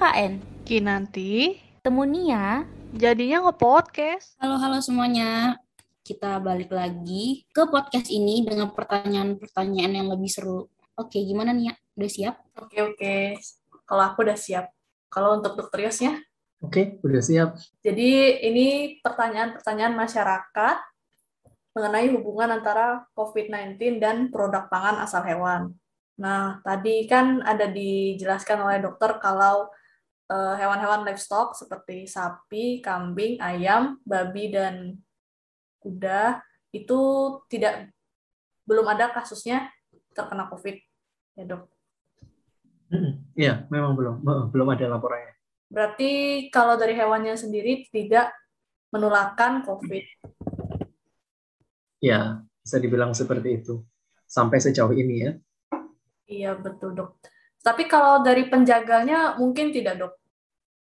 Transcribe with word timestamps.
KKN. 0.00 0.64
Kinanti 0.64 1.60
Temu 1.84 2.08
Nia. 2.08 2.64
jadinya 2.96 3.44
nge-podcast. 3.44 4.32
Halo, 4.40 4.56
halo 4.56 4.80
semuanya. 4.80 5.60
Kita 6.00 6.40
balik 6.40 6.72
lagi 6.72 7.44
ke 7.52 7.68
podcast 7.68 8.08
ini 8.08 8.40
dengan 8.40 8.72
pertanyaan-pertanyaan 8.72 10.00
yang 10.00 10.08
lebih 10.08 10.32
seru. 10.32 10.72
Oke, 10.96 11.20
gimana 11.20 11.52
nih 11.52 11.68
ya? 11.68 11.74
Udah 12.00 12.10
siap? 12.16 12.34
Oke 12.56 12.80
oke, 12.80 13.16
kalau 13.84 14.02
aku 14.08 14.24
udah 14.24 14.40
siap. 14.40 14.72
Kalau 15.12 15.36
untuk 15.36 15.60
dokter 15.60 15.84
Yosnya, 15.84 16.16
Oke, 16.64 16.96
udah 17.04 17.20
siap. 17.20 17.60
jadi 17.84 18.40
ini 18.40 18.96
pertanyaan-pertanyaan 19.04 20.00
masyarakat 20.00 20.76
mengenai 21.76 22.08
hubungan 22.16 22.56
antara 22.56 23.04
COVID-19 23.12 24.00
dan 24.00 24.32
produk 24.32 24.64
pangan 24.64 25.04
asal 25.04 25.20
hewan. 25.28 25.76
Nah, 26.16 26.56
tadi 26.64 27.04
kan 27.04 27.44
ada 27.44 27.68
dijelaskan 27.68 28.64
oleh 28.64 28.80
dokter 28.80 29.20
kalau 29.20 29.68
hewan-hewan 30.30 31.02
livestock 31.02 31.58
seperti 31.58 32.06
sapi, 32.06 32.78
kambing, 32.78 33.42
ayam, 33.42 33.98
babi, 34.06 34.54
dan 34.54 34.94
kuda 35.82 36.38
itu 36.70 37.00
tidak 37.50 37.90
belum 38.62 38.86
ada 38.86 39.10
kasusnya 39.10 39.66
terkena 40.14 40.46
COVID. 40.46 40.76
Ya, 41.34 41.44
dok. 41.50 41.66
Iya, 43.38 43.66
memang 43.70 43.94
belum 43.94 44.14
Eh, 44.22 44.44
belum 44.50 44.68
ada 44.74 44.86
laporannya. 44.90 45.34
Berarti 45.70 46.10
kalau 46.50 46.74
dari 46.74 46.94
hewannya 46.98 47.38
sendiri 47.38 47.86
tidak 47.90 48.34
menularkan 48.90 49.62
COVID. 49.62 50.04
Ya, 52.02 52.42
bisa 52.62 52.76
dibilang 52.82 53.14
seperti 53.14 53.62
itu. 53.62 53.82
Sampai 54.26 54.58
sejauh 54.58 54.90
ini 54.94 55.16
ya. 55.26 55.32
Iya, 56.30 56.50
betul, 56.58 56.94
dok. 56.94 57.18
Tapi 57.62 57.86
kalau 57.86 58.22
dari 58.22 58.46
penjaganya 58.46 59.38
mungkin 59.38 59.70
tidak, 59.74 59.98
dok. 59.98 60.19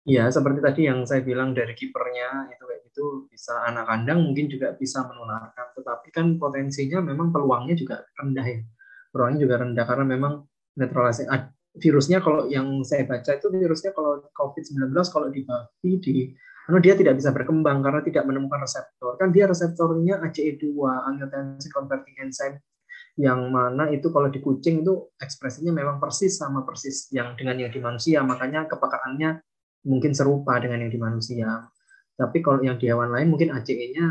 Iya, 0.04 0.28
seperti 0.28 0.60
tadi 0.60 0.82
yang 0.84 1.08
saya 1.08 1.24
bilang 1.24 1.56
dari 1.56 1.72
kipernya 1.72 2.52
itu 2.52 2.64
kayak 2.68 2.82
gitu 2.92 3.06
bisa 3.32 3.64
anak 3.64 3.88
kandang 3.88 4.20
mungkin 4.20 4.52
juga 4.52 4.76
bisa 4.76 5.08
menularkan. 5.08 5.72
Tetapi 5.80 6.08
kan 6.12 6.26
potensinya 6.36 7.00
memang 7.00 7.32
peluangnya 7.32 7.72
juga 7.80 8.04
rendah 8.20 8.44
ya. 8.44 8.60
Peluangnya 9.16 9.40
juga 9.48 9.56
rendah 9.64 9.86
karena 9.88 10.06
memang 10.06 10.34
netralisasi 10.76 11.32
ah, 11.32 11.48
virusnya 11.80 12.20
kalau 12.20 12.52
yang 12.52 12.84
saya 12.84 13.08
baca 13.08 13.32
itu 13.32 13.48
virusnya 13.48 13.96
kalau 13.96 14.28
COVID-19 14.36 14.92
kalau 15.08 15.28
di 15.32 15.42
babi 15.48 15.92
di 16.04 16.16
anu 16.68 16.80
dia 16.84 16.96
tidak 17.00 17.16
bisa 17.20 17.32
berkembang 17.32 17.80
karena 17.80 18.04
tidak 18.04 18.24
menemukan 18.28 18.60
reseptor. 18.60 19.16
Kan 19.16 19.32
dia 19.32 19.48
reseptornya 19.48 20.20
ACE2, 20.20 20.68
angiotensin 20.84 21.72
converting 21.72 22.16
enzyme 22.20 22.60
yang 23.14 23.54
mana 23.54 23.94
itu 23.94 24.10
kalau 24.10 24.28
di 24.28 24.42
kucing 24.42 24.82
itu 24.82 25.14
ekspresinya 25.22 25.70
memang 25.70 26.02
persis 26.02 26.34
sama 26.34 26.66
persis 26.66 27.14
yang 27.14 27.38
dengan 27.38 27.62
yang 27.62 27.70
di 27.70 27.78
manusia, 27.78 28.26
makanya 28.26 28.66
kepekaannya 28.66 29.38
mungkin 29.88 30.12
serupa 30.16 30.60
dengan 30.60 30.84
yang 30.88 30.92
di 30.92 31.00
manusia. 31.00 31.68
Tapi 32.14 32.40
kalau 32.46 32.62
yang 32.62 32.78
di 32.78 32.88
hewan 32.88 33.10
lain 33.10 33.28
mungkin 33.32 33.52
ACE-nya 33.56 34.06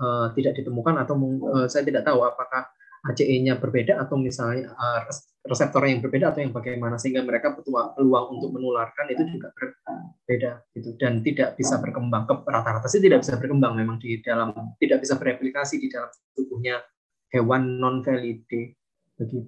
eh, 0.00 0.26
tidak 0.38 0.52
ditemukan 0.62 0.94
atau 1.02 1.14
eh, 1.56 1.66
saya 1.70 1.82
tidak 1.82 2.06
tahu 2.06 2.22
apakah 2.22 2.68
ACE-nya 3.06 3.58
berbeda 3.58 4.02
atau 4.02 4.18
misalnya 4.18 4.70
eh, 4.74 5.00
res- 5.06 5.30
reseptornya 5.46 5.98
yang 5.98 6.02
berbeda 6.02 6.26
atau 6.34 6.40
yang 6.42 6.52
bagaimana 6.54 6.98
sehingga 6.98 7.22
mereka 7.22 7.54
peluang 7.54 8.26
untuk 8.38 8.50
menularkan 8.54 9.06
itu 9.14 9.22
juga 9.38 9.54
berbeda 9.54 10.52
gitu 10.74 10.98
dan 10.98 11.22
tidak 11.22 11.54
bisa 11.54 11.78
berkembang 11.78 12.26
ke 12.26 12.34
rata-rata 12.44 12.90
sih 12.90 12.98
tidak 12.98 13.22
bisa 13.22 13.38
berkembang 13.38 13.78
memang 13.78 13.96
di 14.02 14.18
dalam 14.20 14.50
tidak 14.82 14.98
bisa 15.06 15.14
bereplikasi 15.16 15.78
di 15.78 15.88
dalam 15.88 16.10
tubuhnya 16.34 16.82
hewan 17.30 17.78
non 17.78 18.02
valide 18.02 18.74
begitu. 19.16 19.46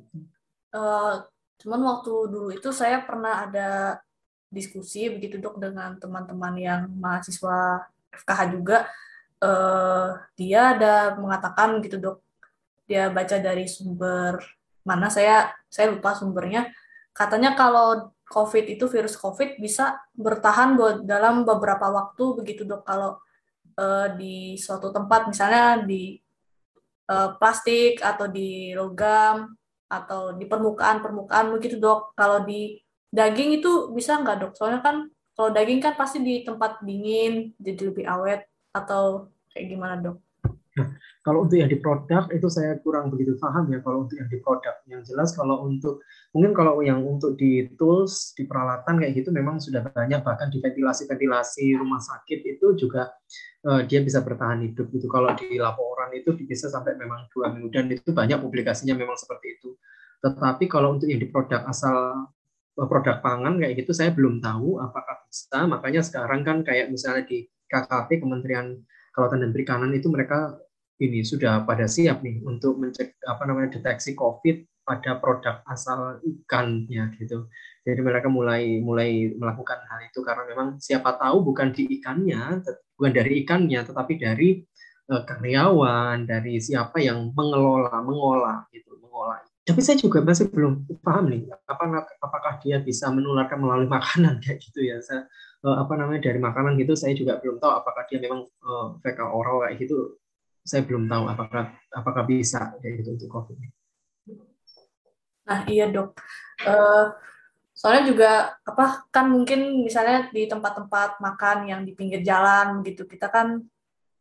Eh, 0.73 1.15
cuman 1.59 1.81
waktu 1.83 2.13
dulu 2.31 2.49
itu 2.55 2.71
saya 2.71 3.03
pernah 3.03 3.49
ada 3.51 3.99
diskusi 4.49 5.13
begitu 5.13 5.37
dok 5.37 5.61
dengan 5.61 5.97
teman-teman 6.01 6.55
yang 6.57 6.83
mahasiswa 6.97 7.85
FKH 8.13 8.41
juga. 8.53 8.89
Eh, 9.39 10.09
dia 10.35 10.75
ada 10.75 11.15
mengatakan 11.15 11.79
gitu 11.85 12.01
dok, 12.01 12.19
dia 12.91 13.07
baca 13.13 13.37
dari 13.39 13.71
sumber 13.71 14.41
mana 14.83 15.13
saya 15.13 15.53
saya 15.69 15.93
lupa 15.93 16.17
sumbernya. 16.17 16.73
Katanya 17.13 17.53
kalau 17.55 18.11
COVID 18.29 18.65
itu 18.69 18.85
virus 18.89 19.17
COVID 19.17 19.61
bisa 19.61 20.01
bertahan 20.17 20.77
dalam 21.05 21.45
beberapa 21.45 21.89
waktu 21.93 22.25
begitu 22.41 22.65
dok 22.65 22.83
kalau 22.89 23.21
eh, 23.77 24.09
di 24.17 24.37
suatu 24.57 24.89
tempat 24.91 25.29
misalnya 25.29 25.85
di 25.85 26.17
eh, 27.09 27.31
plastik 27.37 28.01
atau 28.01 28.27
di 28.27 28.73
logam 28.73 29.55
atau 29.89 30.37
di 30.37 30.45
permukaan-permukaan 30.45 31.53
begitu 31.55 31.77
dok. 31.81 32.13
Kalau 32.17 32.45
di 32.45 32.77
daging 33.13 33.61
itu 33.63 33.93
bisa 33.93 34.21
nggak 34.21 34.37
dok? 34.41 34.53
Soalnya 34.57 34.81
kan 34.85 35.09
kalau 35.35 35.51
daging 35.55 35.81
kan 35.81 35.95
pasti 35.95 36.19
di 36.21 36.43
tempat 36.43 36.83
dingin 36.83 37.55
jadi 37.63 37.93
lebih 37.93 38.05
awet 38.05 38.45
atau 38.75 39.31
kayak 39.55 39.67
gimana 39.71 39.95
dok? 39.99 40.19
Kalau 41.27 41.45
untuk 41.45 41.61
yang 41.61 41.69
di 41.69 41.77
produk 41.77 42.31
itu 42.33 42.49
saya 42.49 42.79
kurang 42.81 43.13
begitu 43.13 43.37
paham 43.37 43.69
ya 43.69 43.83
kalau 43.83 44.07
untuk 44.07 44.17
yang 44.17 44.31
di 44.31 44.39
produk. 44.41 44.75
Yang 44.89 45.13
jelas 45.13 45.35
kalau 45.37 45.67
untuk 45.67 46.01
mungkin 46.33 46.55
kalau 46.55 46.81
yang 46.81 47.03
untuk 47.05 47.37
di 47.37 47.69
tools, 47.77 48.33
di 48.33 48.49
peralatan 48.49 48.97
kayak 48.97 49.13
gitu 49.19 49.35
memang 49.35 49.61
sudah 49.61 49.85
banyak 49.93 50.23
bahkan 50.23 50.49
di 50.49 50.63
ventilasi-ventilasi 50.63 51.77
rumah 51.77 52.01
sakit 52.01 52.41
itu 52.47 52.67
juga 52.79 53.13
eh, 53.67 53.85
dia 53.85 54.01
bisa 54.01 54.23
bertahan 54.23 54.63
hidup 54.65 54.89
gitu. 54.95 55.11
Kalau 55.11 55.35
di 55.37 55.59
laporan 55.59 56.15
itu 56.15 56.33
bisa 56.33 56.71
sampai 56.71 56.97
memang 56.97 57.29
dua 57.35 57.53
minggu 57.53 57.69
dan 57.75 57.93
itu 57.93 58.11
banyak 58.15 58.39
publikasinya 58.41 58.95
memang 58.97 59.19
seperti 59.19 59.59
itu. 59.61 59.77
Tetapi 60.25 60.65
kalau 60.71 60.97
untuk 60.97 61.11
yang 61.11 61.21
di 61.21 61.29
produk 61.29 61.67
asal 61.69 62.27
produk 62.87 63.19
pangan 63.19 63.59
kayak 63.59 63.83
gitu 63.83 63.91
saya 63.91 64.15
belum 64.15 64.39
tahu 64.39 64.79
apakah 64.79 65.27
bisa. 65.27 65.67
Makanya 65.67 66.03
sekarang 66.07 66.47
kan 66.47 66.63
kayak 66.63 66.95
misalnya 66.95 67.27
di 67.27 67.49
KKP 67.67 68.23
Kementerian 68.23 68.79
Kelautan 69.11 69.43
dan 69.43 69.51
Perikanan 69.51 69.91
itu 69.91 70.07
mereka 70.07 70.55
ini 70.99 71.23
sudah 71.23 71.63
pada 71.67 71.87
siap 71.87 72.23
nih 72.23 72.43
untuk 72.43 72.79
mencek 72.79 73.19
apa 73.27 73.43
namanya 73.47 73.79
deteksi 73.79 74.19
COVID 74.19 74.87
pada 74.87 75.21
produk 75.21 75.61
asal 75.69 76.19
ikannya 76.25 77.13
gitu. 77.21 77.47
Jadi 77.85 78.01
mereka 78.01 78.29
mulai 78.33 78.81
mulai 78.81 79.33
melakukan 79.37 79.85
hal 79.85 80.01
itu 80.09 80.21
karena 80.25 80.45
memang 80.49 80.81
siapa 80.81 81.17
tahu 81.17 81.45
bukan 81.45 81.73
di 81.77 81.87
ikannya, 82.01 82.65
bukan 82.97 83.13
dari 83.13 83.45
ikannya, 83.45 83.81
tetapi 83.85 84.13
dari 84.17 84.61
eh, 85.09 85.23
karyawan, 85.25 86.25
dari 86.25 86.57
siapa 86.59 87.01
yang 87.01 87.33
mengelola, 87.33 88.01
mengolah 88.01 88.69
gitu, 88.73 88.97
mengolah. 89.01 89.48
Tapi 89.69 89.81
saya 89.85 90.01
juga 90.01 90.25
masih 90.25 90.49
belum 90.49 90.89
paham 91.05 91.29
nih, 91.29 91.45
apa 91.69 92.09
apakah 92.25 92.57
dia 92.65 92.81
bisa 92.81 93.13
menularkan 93.13 93.61
melalui 93.61 93.85
makanan 93.85 94.41
kayak 94.43 94.65
gitu 94.65 94.81
ya. 94.81 94.97
Saya, 95.05 95.29
eh, 95.61 95.77
apa 95.77 95.93
namanya 96.01 96.25
dari 96.25 96.41
makanan 96.41 96.81
gitu, 96.81 96.97
saya 96.97 97.13
juga 97.13 97.37
belum 97.37 97.61
tahu 97.61 97.73
apakah 97.85 98.09
dia 98.09 98.19
memang 98.25 98.49
eh, 98.49 98.87
fecal 99.05 99.29
oral 99.29 99.69
kayak 99.69 99.85
gitu 99.85 100.17
saya 100.69 100.85
belum 100.85 101.09
tahu 101.09 101.25
apakah 101.33 101.73
apakah 101.97 102.23
bisa 102.29 102.77
kayak 102.85 103.01
gitu 103.01 103.17
untuk 103.17 103.33
COVID. 103.33 103.57
Nah 105.49 105.65
iya 105.65 105.89
dok. 105.89 106.13
Eh, 106.61 107.07
soalnya 107.73 108.05
juga 108.05 108.31
apa 108.69 109.09
kan 109.09 109.33
mungkin 109.33 109.81
misalnya 109.81 110.29
di 110.29 110.45
tempat-tempat 110.45 111.25
makan 111.25 111.59
yang 111.73 111.81
di 111.89 111.97
pinggir 111.97 112.21
jalan 112.21 112.85
gitu 112.85 113.09
kita 113.09 113.33
kan 113.33 113.65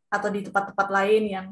atau 0.08 0.28
di 0.32 0.40
tempat-tempat 0.40 0.88
lain 0.88 1.24
yang 1.28 1.46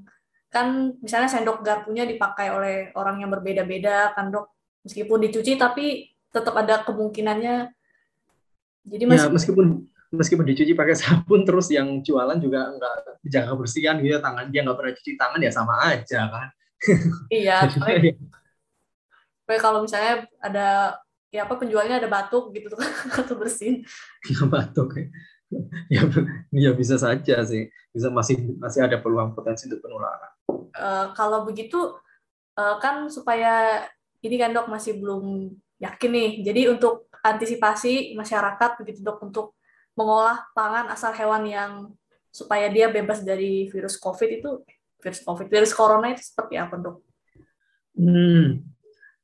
kan 0.56 0.96
misalnya 1.04 1.28
sendok 1.28 1.60
garpunya 1.60 2.08
dipakai 2.08 2.48
oleh 2.48 2.76
orang 2.96 3.20
yang 3.20 3.28
berbeda-beda 3.28 4.16
kan 4.16 4.32
dok 4.32 4.48
meskipun 4.88 5.28
dicuci 5.28 5.60
tapi 5.60 6.16
tetap 6.32 6.56
ada 6.56 6.80
kemungkinannya 6.80 7.68
jadi 8.88 9.02
Ya 9.04 9.10
masih 9.12 9.34
meskipun 9.36 9.66
meskipun 10.14 10.46
dicuci 10.48 10.72
pakai 10.72 10.96
sabun 10.96 11.44
terus 11.44 11.68
yang 11.68 12.00
jualan 12.00 12.38
juga 12.40 12.72
nggak 12.72 13.20
dijaga 13.26 13.52
kebersihan 13.52 14.00
gitu 14.00 14.16
ya, 14.16 14.20
tangan 14.22 14.48
dia 14.48 14.60
nggak 14.64 14.78
pernah 14.78 14.92
cuci 14.96 15.10
tangan 15.18 15.40
ya 15.42 15.52
sama 15.52 15.74
aja 15.92 16.20
kan. 16.30 16.48
iya 17.28 17.56
ya, 17.66 17.72
soalnya 19.44 19.60
kalau 19.60 19.84
misalnya 19.84 20.14
ada 20.38 20.96
ya 21.34 21.44
apa 21.44 21.58
penjualnya 21.58 21.98
ada 21.98 22.08
batuk 22.08 22.54
gitu 22.54 22.72
tuh 22.72 22.80
atau 23.20 23.34
bersin 23.34 23.82
ya 24.24 24.40
batuk 24.46 24.94
ya. 24.96 25.06
ya 25.90 26.02
ya 26.54 26.70
bisa 26.72 26.96
saja 26.96 27.42
sih 27.42 27.66
bisa 27.90 28.08
masih 28.12 28.54
masih 28.60 28.86
ada 28.86 29.00
peluang 29.00 29.32
potensi 29.32 29.66
untuk 29.66 29.82
penularan. 29.82 30.35
Eh, 30.76 31.06
kalau 31.16 31.48
begitu 31.48 31.96
eh, 32.56 32.76
kan 32.78 33.08
supaya 33.08 33.84
ini 34.20 34.36
kan 34.36 34.52
dok 34.52 34.68
masih 34.68 35.00
belum 35.00 35.52
yakin 35.80 36.10
nih. 36.12 36.30
Jadi 36.46 36.60
untuk 36.72 37.08
antisipasi 37.20 38.14
masyarakat 38.14 38.70
begitu 38.80 39.00
dok 39.02 39.18
untuk 39.24 39.56
mengolah 39.96 40.44
pangan 40.52 40.92
asal 40.92 41.10
hewan 41.16 41.48
yang 41.48 41.72
supaya 42.28 42.68
dia 42.68 42.92
bebas 42.92 43.24
dari 43.24 43.66
virus 43.72 43.96
COVID 43.96 44.28
itu 44.28 44.50
virus 45.00 45.20
COVID, 45.24 45.46
virus 45.48 45.72
corona 45.72 46.12
itu 46.12 46.20
seperti 46.20 46.60
apa 46.60 46.76
dok? 46.76 47.00
Hmm, 47.96 48.60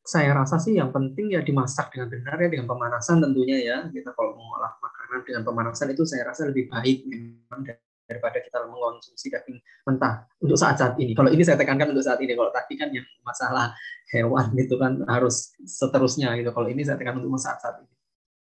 saya 0.01 0.33
rasa 0.33 0.57
sih 0.57 0.81
yang 0.81 0.89
penting 0.89 1.37
ya 1.37 1.45
dimasak 1.45 1.93
dengan 1.93 2.09
benar 2.09 2.41
ya 2.41 2.49
dengan 2.49 2.67
pemanasan 2.73 3.21
tentunya 3.21 3.59
ya 3.61 3.77
kita 3.93 4.17
kalau 4.17 4.33
mengolah 4.35 4.73
makanan 4.81 5.21
dengan 5.29 5.43
pemanasan 5.45 5.93
itu 5.93 6.09
saya 6.09 6.33
rasa 6.33 6.49
lebih 6.49 6.73
baik 6.73 7.05
memang 7.05 7.69
daripada 8.13 8.39
kita 8.45 8.69
mengonsumsi 8.69 9.33
daging 9.33 9.59
mentah 9.89 10.29
untuk 10.45 10.61
saat-saat 10.61 11.01
ini. 11.01 11.17
Kalau 11.17 11.33
ini 11.33 11.41
saya 11.41 11.57
tekankan 11.57 11.97
untuk 11.97 12.05
saat 12.05 12.21
ini. 12.21 12.37
Kalau 12.37 12.53
tadi 12.53 12.75
kan 12.77 12.93
yang 12.93 13.09
masalah 13.25 13.73
hewan 14.13 14.53
itu 14.61 14.77
kan 14.77 15.01
harus 15.09 15.57
seterusnya 15.65 16.37
gitu. 16.37 16.53
Kalau 16.53 16.69
ini 16.69 16.85
saya 16.85 17.01
tekankan 17.01 17.25
untuk 17.25 17.41
saat-saat 17.41 17.81
ini. 17.81 17.93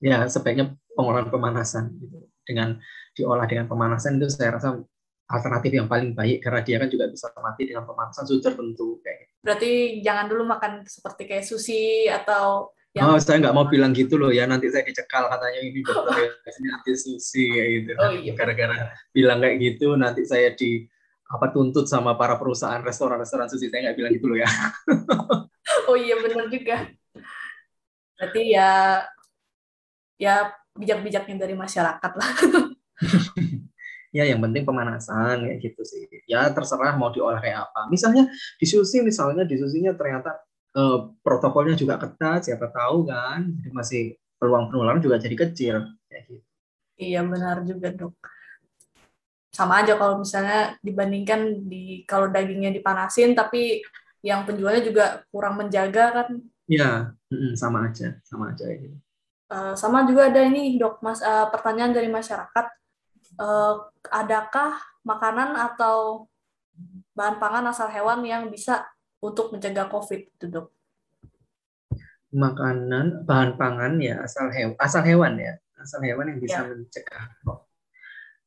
Ya 0.07 0.23
sebaiknya 0.31 0.71
pengolahan 0.95 1.27
pemanasan 1.27 1.99
gitu. 1.99 2.23
Dengan 2.47 2.79
diolah 3.11 3.43
dengan 3.43 3.67
pemanasan 3.67 4.15
itu 4.23 4.31
saya 4.31 4.55
rasa 4.55 4.79
alternatif 5.27 5.71
yang 5.75 5.91
paling 5.91 6.15
baik 6.15 6.39
karena 6.39 6.63
dia 6.63 6.79
kan 6.79 6.87
juga 6.87 7.11
bisa 7.11 7.27
mati 7.43 7.67
dengan 7.67 7.83
pemanasan 7.83 8.23
suhu 8.23 8.39
tertentu 8.39 9.03
kayak 9.03 9.27
gitu. 9.27 9.31
Berarti 9.43 9.71
jangan 9.99 10.25
dulu 10.31 10.43
makan 10.47 10.87
seperti 10.87 11.27
kayak 11.27 11.43
sushi 11.43 12.07
atau 12.07 12.71
yang 12.97 13.13
Oh, 13.13 13.17
saya 13.21 13.37
nggak 13.37 13.53
mau 13.53 13.69
bilang 13.69 13.93
gitu 13.93 14.17
loh 14.17 14.33
ya. 14.33 14.49
Nanti 14.49 14.73
saya 14.73 14.81
dicekal 14.81 15.29
katanya 15.29 15.59
ini 15.61 15.85
dokter 15.85 16.33
ya, 16.65 16.73
anti 16.73 16.93
susi 16.97 17.53
kayak 17.53 17.69
gitu. 17.69 17.91
Oh, 18.01 18.11
iya. 18.11 18.31
Gara-gara 18.33 18.97
bilang 19.13 19.37
kayak 19.39 19.57
gitu, 19.61 19.93
nanti 19.93 20.25
saya 20.25 20.51
di 20.57 20.89
apa 21.27 21.51
tuntut 21.51 21.85
sama 21.85 22.15
para 22.15 22.39
perusahaan 22.41 22.81
restoran-restoran 22.81 23.45
sushi. 23.45 23.69
Saya 23.69 23.91
nggak 23.91 23.97
bilang 24.01 24.11
gitu 24.17 24.25
loh 24.33 24.37
ya. 24.41 24.49
Oh 25.87 25.99
iya 25.99 26.15
benar 26.19 26.47
juga. 26.47 26.87
Berarti 28.15 28.55
ya 28.55 29.03
ya 30.15 30.51
bijak-bijaknya 30.73 31.35
dari 31.47 31.55
masyarakat 31.59 32.11
lah. 32.17 32.31
ya, 34.17 34.23
yang 34.25 34.39
penting 34.41 34.63
pemanasan 34.63 35.43
kayak 35.43 35.59
gitu 35.59 35.81
sih. 35.83 36.07
Ya 36.25 36.47
terserah 36.55 36.95
mau 36.95 37.11
diolah 37.11 37.43
kayak 37.43 37.67
apa. 37.67 37.91
Misalnya 37.91 38.31
di 38.57 38.65
sushi, 38.65 39.03
misalnya 39.03 39.43
di 39.43 39.59
susinya 39.59 39.91
ternyata 39.93 40.46
eh, 40.77 40.99
protokolnya 41.25 41.73
juga 41.73 41.97
ketat, 41.97 42.45
siapa 42.45 42.69
tahu 42.69 43.09
kan. 43.09 43.49
Jadi 43.57 43.69
masih 43.73 44.03
peluang 44.37 44.69
penularan 44.69 45.01
juga 45.01 45.17
jadi 45.17 45.33
kecil 45.33 45.75
kayak 46.05 46.23
gitu. 46.29 46.45
Iya 46.97 47.21
benar 47.25 47.65
juga 47.65 47.93
dok. 47.93 48.13
Sama 49.53 49.81
aja 49.81 49.97
kalau 49.97 50.21
misalnya 50.21 50.77
dibandingkan 50.85 51.65
di 51.65 52.05
kalau 52.05 52.29
dagingnya 52.29 52.69
dipanasin 52.69 53.33
tapi 53.33 53.81
yang 54.21 54.45
penjualnya 54.45 54.81
juga 54.85 55.05
kurang 55.29 55.57
menjaga 55.61 56.13
kan. 56.13 56.27
Ya, 56.67 57.13
mm, 57.29 57.53
sama 57.57 57.89
aja, 57.89 58.17
sama 58.25 58.53
aja 58.53 58.65
gitu. 58.69 58.97
Eh, 59.47 59.73
sama 59.79 60.03
juga 60.03 60.27
ada 60.27 60.43
ini 60.43 60.75
dok 60.75 60.99
mas 60.99 61.23
eh, 61.23 61.47
pertanyaan 61.49 61.95
dari 61.95 62.09
masyarakat. 62.11 62.65
Eh, 63.37 63.73
adakah 64.11 64.77
makanan 65.05 65.55
atau 65.55 66.27
bahan 67.15 67.41
pangan 67.41 67.65
asal 67.71 67.89
hewan 67.89 68.21
yang 68.21 68.51
bisa 68.51 68.85
untuk 69.19 69.53
mencegah 69.53 69.87
COVID 69.87 70.21
itu 70.35 70.45
dok? 70.47 70.67
makanan 72.27 73.23
bahan 73.23 73.55
pangan 73.55 74.03
ya 74.03 74.19
asal 74.19 74.51
hewan 74.51 74.75
asal 74.83 74.99
hewan 74.99 75.39
ya 75.39 75.55
asal 75.79 76.03
hewan 76.03 76.27
yang 76.27 76.39
bisa 76.43 76.59
Ya. 76.59 76.67
mencegah 76.67 77.23
COVID. 77.47 77.65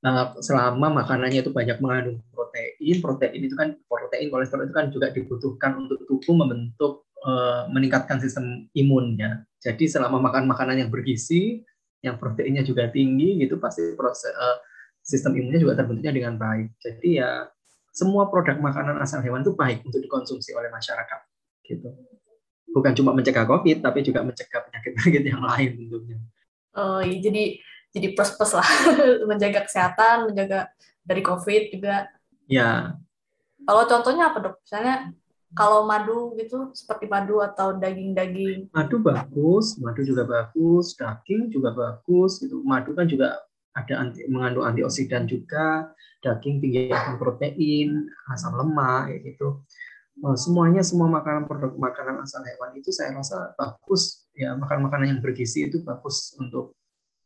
Nah, 0.00 0.32
selama 0.40 0.88
makanannya 1.04 1.44
itu 1.44 1.52
banyak 1.52 1.76
mengandung 1.80 2.24
protein 2.32 2.96
protein 3.00 3.40
itu 3.40 3.52
kan 3.56 3.76
protein 3.84 4.28
kolesterol 4.28 4.68
itu 4.68 4.74
kan 4.76 4.88
juga 4.88 5.12
dibutuhkan 5.12 5.76
untuk 5.76 6.04
tubuh 6.04 6.34
membentuk 6.40 7.08
eh, 7.20 7.62
meningkatkan 7.72 8.16
sistem 8.20 8.68
imunnya 8.72 9.44
jadi 9.60 9.84
selama 9.88 10.20
makan 10.20 10.48
makanan 10.48 10.80
yang 10.80 10.90
bergizi 10.92 11.64
yang 12.00 12.16
proteinnya 12.16 12.64
juga 12.64 12.88
tinggi 12.88 13.44
gitu 13.44 13.60
pasti 13.60 13.92
proses 13.96 14.32
eh, 14.32 14.56
sistem 15.00 15.36
imunnya 15.36 15.60
juga 15.60 15.76
terbentuknya 15.76 16.12
dengan 16.16 16.34
baik 16.40 16.80
jadi 16.80 17.08
ya 17.12 17.30
semua 17.90 18.30
produk 18.30 18.56
makanan 18.58 18.96
asal 19.02 19.20
hewan 19.20 19.42
itu 19.42 19.52
baik 19.54 19.82
untuk 19.82 20.00
dikonsumsi 20.00 20.54
oleh 20.54 20.70
masyarakat 20.70 21.20
gitu 21.66 21.90
bukan 22.70 22.92
cuma 22.94 23.10
mencegah 23.12 23.44
COVID, 23.46 23.82
tapi 23.82 24.00
juga 24.06 24.22
mencegah 24.22 24.62
penyakit-penyakit 24.70 25.22
yang 25.26 25.42
lain 25.42 25.70
tentunya. 25.76 26.18
Oh 26.74 27.02
iya, 27.02 27.18
jadi 27.18 27.58
jadi 27.90 28.14
plus 28.14 28.30
plus 28.38 28.52
lah 28.54 28.70
menjaga 29.30 29.66
kesehatan, 29.66 30.30
menjaga 30.30 30.70
dari 31.02 31.22
COVID 31.22 31.74
juga. 31.74 32.06
Ya, 32.46 32.94
Kalau 33.66 33.86
contohnya 33.86 34.30
apa 34.30 34.38
dok? 34.42 34.56
Misalnya 34.62 35.10
kalau 35.50 35.82
madu 35.82 36.34
gitu, 36.38 36.70
seperti 36.70 37.10
madu 37.10 37.42
atau 37.42 37.74
daging-daging. 37.74 38.70
madu 38.70 39.02
bagus, 39.02 39.74
madu 39.82 40.06
juga 40.06 40.22
bagus, 40.22 40.94
daging 40.94 41.50
juga 41.50 41.74
bagus. 41.74 42.38
Gitu. 42.38 42.62
Madu 42.62 42.94
kan 42.94 43.10
juga 43.10 43.34
ada 43.70 43.94
anti, 44.02 44.26
mengandung 44.26 44.66
antioksidan 44.66 45.30
juga, 45.30 45.94
daging 46.20 46.58
tinggi 46.58 46.80
akan 46.90 47.16
protein, 47.16 48.10
asam 48.30 48.58
lemak, 48.58 49.10
kayak 49.10 49.20
gitu. 49.34 49.48
Eh, 50.20 50.36
Semuanya 50.36 50.82
semua 50.84 51.08
makanan 51.08 51.48
produk 51.48 51.72
makanan 51.78 52.20
asal 52.20 52.44
hewan 52.44 52.76
itu 52.76 52.92
saya 52.92 53.16
rasa 53.16 53.56
bagus 53.56 54.28
ya 54.36 54.52
makan 54.52 54.84
makanan 54.88 55.16
yang 55.16 55.20
bergizi 55.24 55.64
itu 55.70 55.80
bagus 55.80 56.36
untuk 56.36 56.76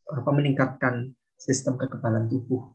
apa 0.06 0.31
meningkatkan 0.31 1.11
sistem 1.35 1.75
kekebalan 1.81 2.31
tubuh. 2.31 2.70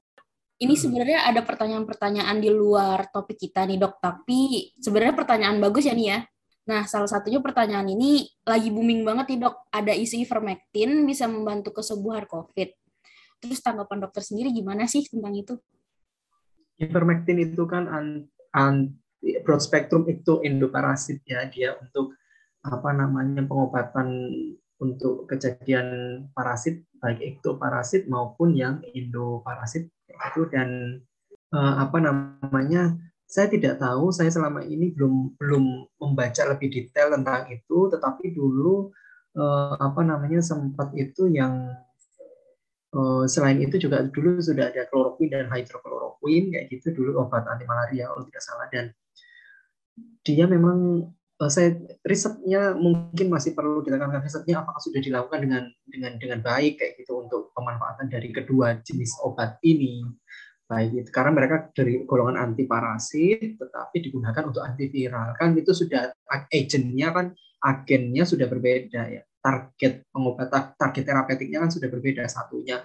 Ini 0.59 0.75
sebenarnya 0.75 1.23
ada 1.23 1.39
pertanyaan-pertanyaan 1.39 2.37
di 2.43 2.51
luar 2.51 3.07
topik 3.15 3.39
kita 3.39 3.63
nih 3.63 3.79
dok, 3.79 4.03
tapi 4.03 4.75
sebenarnya 4.75 5.15
pertanyaan 5.15 5.55
bagus 5.63 5.87
ya 5.87 5.95
nih 5.95 6.07
ya. 6.11 6.19
Nah, 6.67 6.83
salah 6.83 7.07
satunya 7.07 7.39
pertanyaan 7.39 7.87
ini 7.87 8.27
lagi 8.43 8.67
booming 8.67 9.07
banget 9.07 9.33
nih 9.33 9.39
dok. 9.47 9.55
Ada 9.71 9.95
isu 9.95 10.19
ivermectin 10.19 11.07
bisa 11.07 11.31
membantu 11.31 11.79
kesembuhan 11.79 12.27
COVID. 12.27 12.75
Terus 13.39 13.59
tanggapan 13.63 14.03
dokter 14.03 14.23
sendiri 14.23 14.51
gimana 14.51 14.83
sih 14.85 15.07
tentang 15.07 15.31
itu? 15.35 15.55
Ivermectin 16.79 17.39
itu 17.39 17.63
kan 17.67 17.87
an- 17.87 18.27
anti 18.55 19.39
broad 19.43 19.59
spectrum 19.63 20.07
itu 20.07 20.39
endoparasit 20.43 21.23
ya 21.27 21.47
dia 21.47 21.75
untuk 21.79 22.15
apa 22.63 22.91
namanya 22.91 23.43
pengobatan 23.47 24.07
untuk 24.79 25.27
kejadian 25.27 25.87
parasit 26.31 26.87
baik 26.99 27.19
ektoparasit 27.19 28.07
maupun 28.07 28.55
yang 28.55 28.83
endoparasit 28.95 29.91
itu 30.07 30.41
dan 30.51 30.99
eh, 31.51 31.73
apa 31.79 31.99
namanya 31.99 32.95
saya 33.29 33.51
tidak 33.51 33.77
tahu 33.77 34.09
saya 34.09 34.31
selama 34.31 34.63
ini 34.65 34.91
belum 34.95 35.37
belum 35.37 35.63
membaca 36.01 36.43
lebih 36.49 36.71
detail 36.71 37.13
tentang 37.15 37.47
itu 37.51 37.91
tetapi 37.91 38.35
dulu 38.35 38.91
eh, 39.35 39.75
apa 39.79 40.01
namanya 40.03 40.39
sempat 40.43 40.91
itu 40.95 41.27
yang 41.31 41.75
Eh, 42.89 43.23
selain 43.29 43.61
itu 43.61 43.77
juga 43.77 44.01
dulu 44.01 44.41
sudah 44.41 44.73
ada 44.73 44.89
kloroquine 44.89 45.29
dan 45.29 45.45
hydrokloroquine 45.53 46.49
kayak 46.49 46.65
gitu 46.73 46.89
dulu 46.97 47.21
obat 47.21 47.45
anti 47.45 47.61
malaria 47.69 48.09
kalau 48.09 48.25
tidak 48.25 48.41
salah. 48.41 48.65
Dan 48.73 48.85
dia 50.25 50.49
memang 50.49 51.05
eh, 51.13 51.51
saya 51.53 51.77
risetnya 52.01 52.73
mungkin 52.73 53.29
masih 53.29 53.53
perlu 53.53 53.85
ditekankan 53.85 54.25
risetnya 54.25 54.65
apakah 54.65 54.81
sudah 54.81 55.05
dilakukan 55.05 55.39
dengan 55.45 55.63
dengan 55.85 56.17
dengan 56.17 56.39
baik 56.41 56.81
kayak 56.81 56.93
gitu 56.97 57.21
untuk 57.29 57.53
pemanfaatan 57.53 58.09
dari 58.09 58.33
kedua 58.33 58.81
jenis 58.81 59.21
obat 59.21 59.61
ini. 59.61 60.01
Baik 60.65 61.05
itu 61.05 61.09
karena 61.13 61.31
mereka 61.33 61.69
dari 61.73 62.05
golongan 62.09 62.41
anti 62.41 62.65
parasit 62.65 63.61
tetapi 63.61 64.01
digunakan 64.01 64.49
untuk 64.49 64.65
antiviral. 64.65 65.37
Kan 65.37 65.53
itu 65.53 65.77
sudah 65.77 66.09
agentnya 66.25 67.13
kan 67.13 67.25
agennya 67.61 68.25
sudah 68.25 68.49
berbeda 68.49 69.01
ya 69.13 69.28
target 69.39 70.07
pengobatan 70.11 70.75
target 70.75 71.03
terapeutiknya 71.03 71.63
kan 71.63 71.71
sudah 71.71 71.89
berbeda. 71.91 72.23
Satunya 72.27 72.83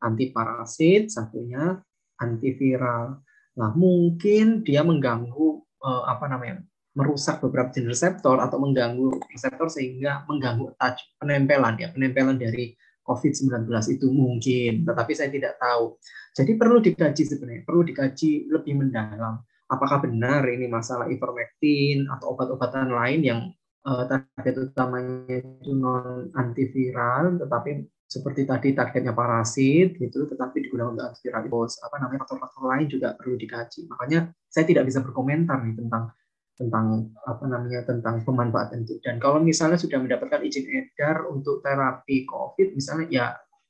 anti 0.00 0.30
parasit 0.32 1.08
satunya 1.08 1.76
antiviral. 2.20 3.20
Nah 3.56 3.70
mungkin 3.72 4.60
dia 4.62 4.84
mengganggu 4.84 5.48
eh, 5.80 6.04
apa 6.08 6.24
namanya 6.28 6.60
merusak 6.96 7.44
beberapa 7.44 7.68
jenis 7.76 8.00
reseptor 8.00 8.40
atau 8.40 8.56
mengganggu 8.56 9.20
reseptor 9.28 9.68
sehingga 9.68 10.24
mengganggu 10.24 10.72
touch 10.80 11.00
penempelan 11.20 11.76
ya 11.76 11.92
penempelan 11.92 12.40
dari 12.40 12.72
COVID-19 13.06 13.70
itu 13.92 14.06
mungkin. 14.10 14.82
Tetapi 14.82 15.12
saya 15.14 15.30
tidak 15.30 15.60
tahu. 15.62 15.94
Jadi 16.34 16.52
perlu 16.58 16.82
dikaji 16.82 17.22
sebenarnya 17.22 17.62
perlu 17.62 17.86
dikaji 17.86 18.50
lebih 18.50 18.74
mendalam. 18.82 19.40
Apakah 19.66 20.02
benar 20.02 20.46
ini 20.46 20.66
masalah 20.70 21.10
ivermectin 21.10 22.06
atau 22.10 22.34
obat-obatan 22.34 22.90
lain 22.90 23.20
yang 23.22 23.40
uh, 23.86 24.04
target 24.10 24.54
utamanya 24.66 25.40
itu 25.40 25.70
non 25.72 26.28
antiviral 26.34 27.38
tetapi 27.38 27.86
seperti 28.06 28.46
tadi 28.46 28.70
targetnya 28.70 29.10
parasit 29.14 29.98
gitu 29.98 30.26
tetapi 30.30 30.66
digunakan 30.66 30.94
untuk 30.94 31.06
antiviral. 31.14 31.40
Itu 31.46 31.58
apa 31.86 31.96
namanya 32.02 32.18
faktor-faktor 32.26 32.62
lain 32.66 32.86
juga 32.90 33.08
perlu 33.14 33.34
dikaji. 33.38 33.86
Makanya 33.90 34.30
saya 34.50 34.64
tidak 34.66 34.86
bisa 34.90 35.02
berkomentar 35.02 35.62
nih 35.62 35.74
tentang 35.78 36.10
tentang 36.56 37.12
apa 37.28 37.44
namanya 37.44 37.84
tentang 37.84 38.24
pemanfaatan 38.24 38.88
itu 38.88 38.96
dan 39.04 39.20
kalau 39.20 39.44
misalnya 39.44 39.76
sudah 39.76 40.00
mendapatkan 40.00 40.40
izin 40.40 40.64
edar 40.72 41.28
untuk 41.28 41.60
terapi 41.60 42.24
COVID 42.24 42.72
misalnya 42.72 43.06
ya 43.12 43.26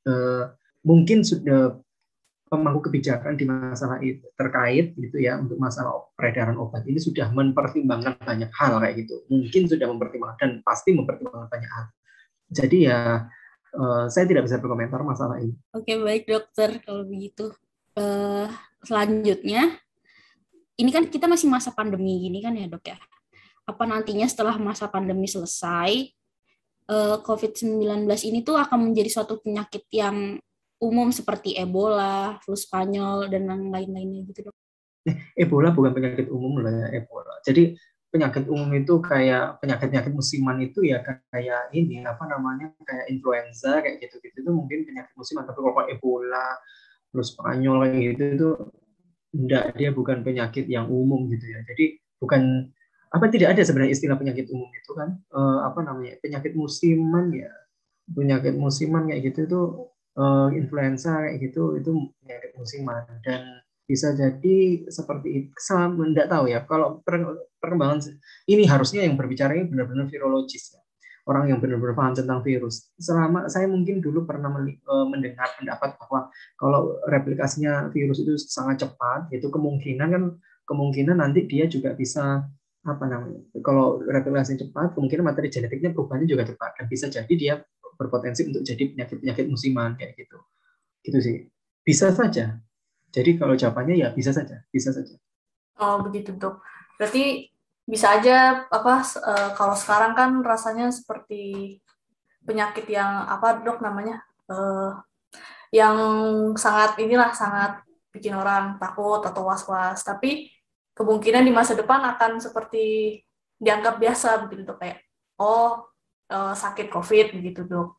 eh, 0.06 0.44
mungkin 0.86 1.26
sudah 1.26 1.82
pemangku 2.46 2.86
kebijakan 2.86 3.34
di 3.34 3.44
masalah 3.44 3.98
itu 3.98 4.22
terkait 4.38 4.94
gitu 4.94 5.18
ya 5.18 5.34
untuk 5.34 5.58
masalah 5.58 6.06
peredaran 6.14 6.54
obat 6.62 6.86
ini 6.86 7.02
sudah 7.02 7.34
mempertimbangkan 7.34 8.14
banyak 8.22 8.50
hal 8.54 8.78
kayak 8.78 8.94
gitu. 9.02 9.26
Mungkin 9.26 9.66
sudah 9.66 9.86
mempertimbangkan 9.90 10.38
dan 10.38 10.60
pasti 10.62 10.94
mempertimbangkan 10.94 11.50
banyak 11.50 11.70
hal. 11.70 11.86
Jadi 12.46 12.86
ya 12.86 13.26
uh, 13.74 14.04
saya 14.06 14.24
tidak 14.30 14.46
bisa 14.46 14.62
berkomentar 14.62 15.02
masalah 15.02 15.42
ini. 15.42 15.54
Oke 15.74 15.98
baik 15.98 16.30
dokter. 16.30 16.78
Kalau 16.86 17.02
begitu 17.02 17.50
uh, 17.98 18.46
selanjutnya 18.86 19.74
ini 20.78 20.90
kan 20.94 21.10
kita 21.10 21.26
masih 21.26 21.50
masa 21.50 21.74
pandemi 21.74 22.30
gini 22.30 22.38
kan 22.38 22.54
ya 22.54 22.70
dok 22.70 22.86
ya? 22.86 22.98
Apa 23.66 23.82
nantinya 23.90 24.30
setelah 24.30 24.54
masa 24.62 24.86
pandemi 24.86 25.26
selesai 25.26 26.14
uh, 26.86 27.18
COVID-19 27.26 28.06
ini 28.30 28.46
tuh 28.46 28.54
akan 28.54 28.90
menjadi 28.90 29.10
suatu 29.10 29.42
penyakit 29.42 29.82
yang 29.90 30.38
umum 30.82 31.08
seperti 31.08 31.56
Ebola, 31.56 32.36
flu 32.44 32.56
Spanyol 32.56 33.32
dan 33.32 33.48
lain-lainnya 33.48 34.26
gitu 34.28 34.50
dok. 34.50 34.56
Ebola 35.38 35.70
bukan 35.70 35.94
penyakit 35.94 36.28
umum 36.28 36.60
loh 36.60 36.72
ya 36.72 36.88
Ebola. 36.92 37.38
Jadi 37.46 37.78
penyakit 38.10 38.44
umum 38.48 38.70
itu 38.72 38.96
kayak 39.02 39.60
penyakit-penyakit 39.60 40.12
musiman 40.16 40.56
itu 40.62 40.80
ya 40.88 41.04
kayak 41.04 41.68
ini 41.76 42.00
apa 42.06 42.24
namanya 42.24 42.72
kayak 42.86 43.12
influenza 43.12 43.82
kayak 43.84 44.00
gitu-gitu 44.00 44.40
itu 44.40 44.50
mungkin 44.50 44.88
penyakit 44.88 45.12
musiman 45.18 45.44
tapi 45.44 45.60
kalau 45.60 45.84
Ebola 45.84 46.56
terus 47.12 47.36
Spanyol 47.36 47.84
kayak 47.84 48.02
gitu 48.16 48.22
itu 48.32 48.48
enggak 49.36 49.64
dia 49.76 49.90
bukan 49.92 50.24
penyakit 50.24 50.64
yang 50.64 50.88
umum 50.88 51.28
gitu 51.28 51.44
ya 51.44 51.60
jadi 51.68 52.00
bukan 52.16 52.72
apa 53.12 53.24
tidak 53.28 53.52
ada 53.52 53.62
sebenarnya 53.62 53.92
istilah 53.92 54.16
penyakit 54.16 54.48
umum 54.48 54.70
itu 54.72 54.90
kan 54.96 55.20
uh, 55.36 55.68
apa 55.68 55.84
namanya 55.84 56.16
penyakit 56.24 56.56
musiman 56.56 57.30
ya 57.36 57.52
penyakit 58.06 58.54
musiman 58.56 59.12
kayak 59.12 59.22
gitu 59.28 59.38
itu 59.44 59.60
uh, 60.16 60.48
influenza 60.52 61.22
kayak 61.22 61.38
gitu 61.40 61.76
itu 61.78 61.92
penyakit 62.24 62.50
musiman 62.56 63.04
dan 63.22 63.60
bisa 63.86 64.12
jadi 64.12 64.82
seperti 64.90 65.28
itu. 65.30 65.48
Sama 65.62 66.10
tidak 66.10 66.28
tahu 66.28 66.44
ya. 66.50 66.66
Kalau 66.66 67.00
perkembangan 67.62 68.02
ini 68.50 68.66
harusnya 68.66 69.06
yang 69.06 69.14
berbicara 69.14 69.54
ini 69.54 69.70
benar-benar 69.70 70.10
virologis 70.10 70.74
ya. 70.74 70.82
Orang 71.26 71.50
yang 71.50 71.58
benar-benar 71.58 71.98
paham 71.98 72.14
tentang 72.14 72.38
virus. 72.42 72.90
Selama 72.98 73.50
saya 73.50 73.66
mungkin 73.66 73.98
dulu 73.98 74.22
pernah 74.26 74.46
eh, 74.62 75.06
mendengar 75.10 75.58
pendapat 75.58 75.98
bahwa 75.98 76.30
kalau 76.54 77.02
replikasinya 77.06 77.90
virus 77.90 78.22
itu 78.22 78.38
sangat 78.38 78.86
cepat, 78.86 79.26
itu 79.34 79.50
kemungkinan 79.50 80.08
kan 80.10 80.22
kemungkinan 80.66 81.18
nanti 81.18 81.46
dia 81.46 81.66
juga 81.66 81.94
bisa 81.98 82.46
apa 82.86 83.04
namanya 83.10 83.42
kalau 83.66 83.98
replikasi 83.98 84.62
cepat 84.62 84.94
kemungkinan 84.94 85.26
materi 85.26 85.50
genetiknya 85.50 85.90
perubahannya 85.90 86.30
juga 86.30 86.46
cepat 86.46 86.70
dan 86.78 86.86
bisa 86.86 87.10
jadi 87.10 87.34
dia 87.34 87.54
berpotensi 87.96 88.46
untuk 88.46 88.62
jadi 88.62 88.92
penyakit 88.92 89.16
penyakit 89.24 89.44
musiman 89.48 89.96
kayak 89.96 90.14
gitu 90.20 90.38
gitu 91.02 91.18
sih 91.18 91.36
bisa 91.82 92.12
saja 92.12 92.60
jadi 93.16 93.40
kalau 93.40 93.56
jawabannya 93.56 93.96
ya 93.96 94.08
bisa 94.12 94.28
saja, 94.28 94.60
bisa 94.68 94.92
saja. 94.92 95.16
Oh 95.80 96.04
begitu 96.04 96.36
dok. 96.36 96.60
Berarti 97.00 97.48
bisa 97.88 98.20
aja 98.20 98.68
apa 98.68 99.00
uh, 99.00 99.50
kalau 99.56 99.72
sekarang 99.72 100.12
kan 100.12 100.30
rasanya 100.44 100.92
seperti 100.92 101.78
penyakit 102.44 102.84
yang 102.92 103.24
apa 103.24 103.64
dok 103.64 103.80
namanya 103.80 104.20
uh, 104.52 105.00
yang 105.72 105.96
sangat 106.60 107.00
inilah 107.00 107.32
sangat 107.32 107.80
bikin 108.12 108.36
orang 108.36 108.76
takut 108.76 109.24
atau 109.24 109.48
was-was. 109.48 110.04
Tapi 110.04 110.52
kemungkinan 110.92 111.48
di 111.48 111.52
masa 111.56 111.72
depan 111.72 112.04
akan 112.16 112.36
seperti 112.36 113.16
dianggap 113.56 113.96
biasa 113.96 114.44
begitu 114.44 114.76
kayak 114.76 115.00
oh 115.40 115.88
uh, 116.30 116.54
sakit 116.54 116.90
covid 116.90 117.34
begitu 117.34 117.66
dok. 117.66 117.98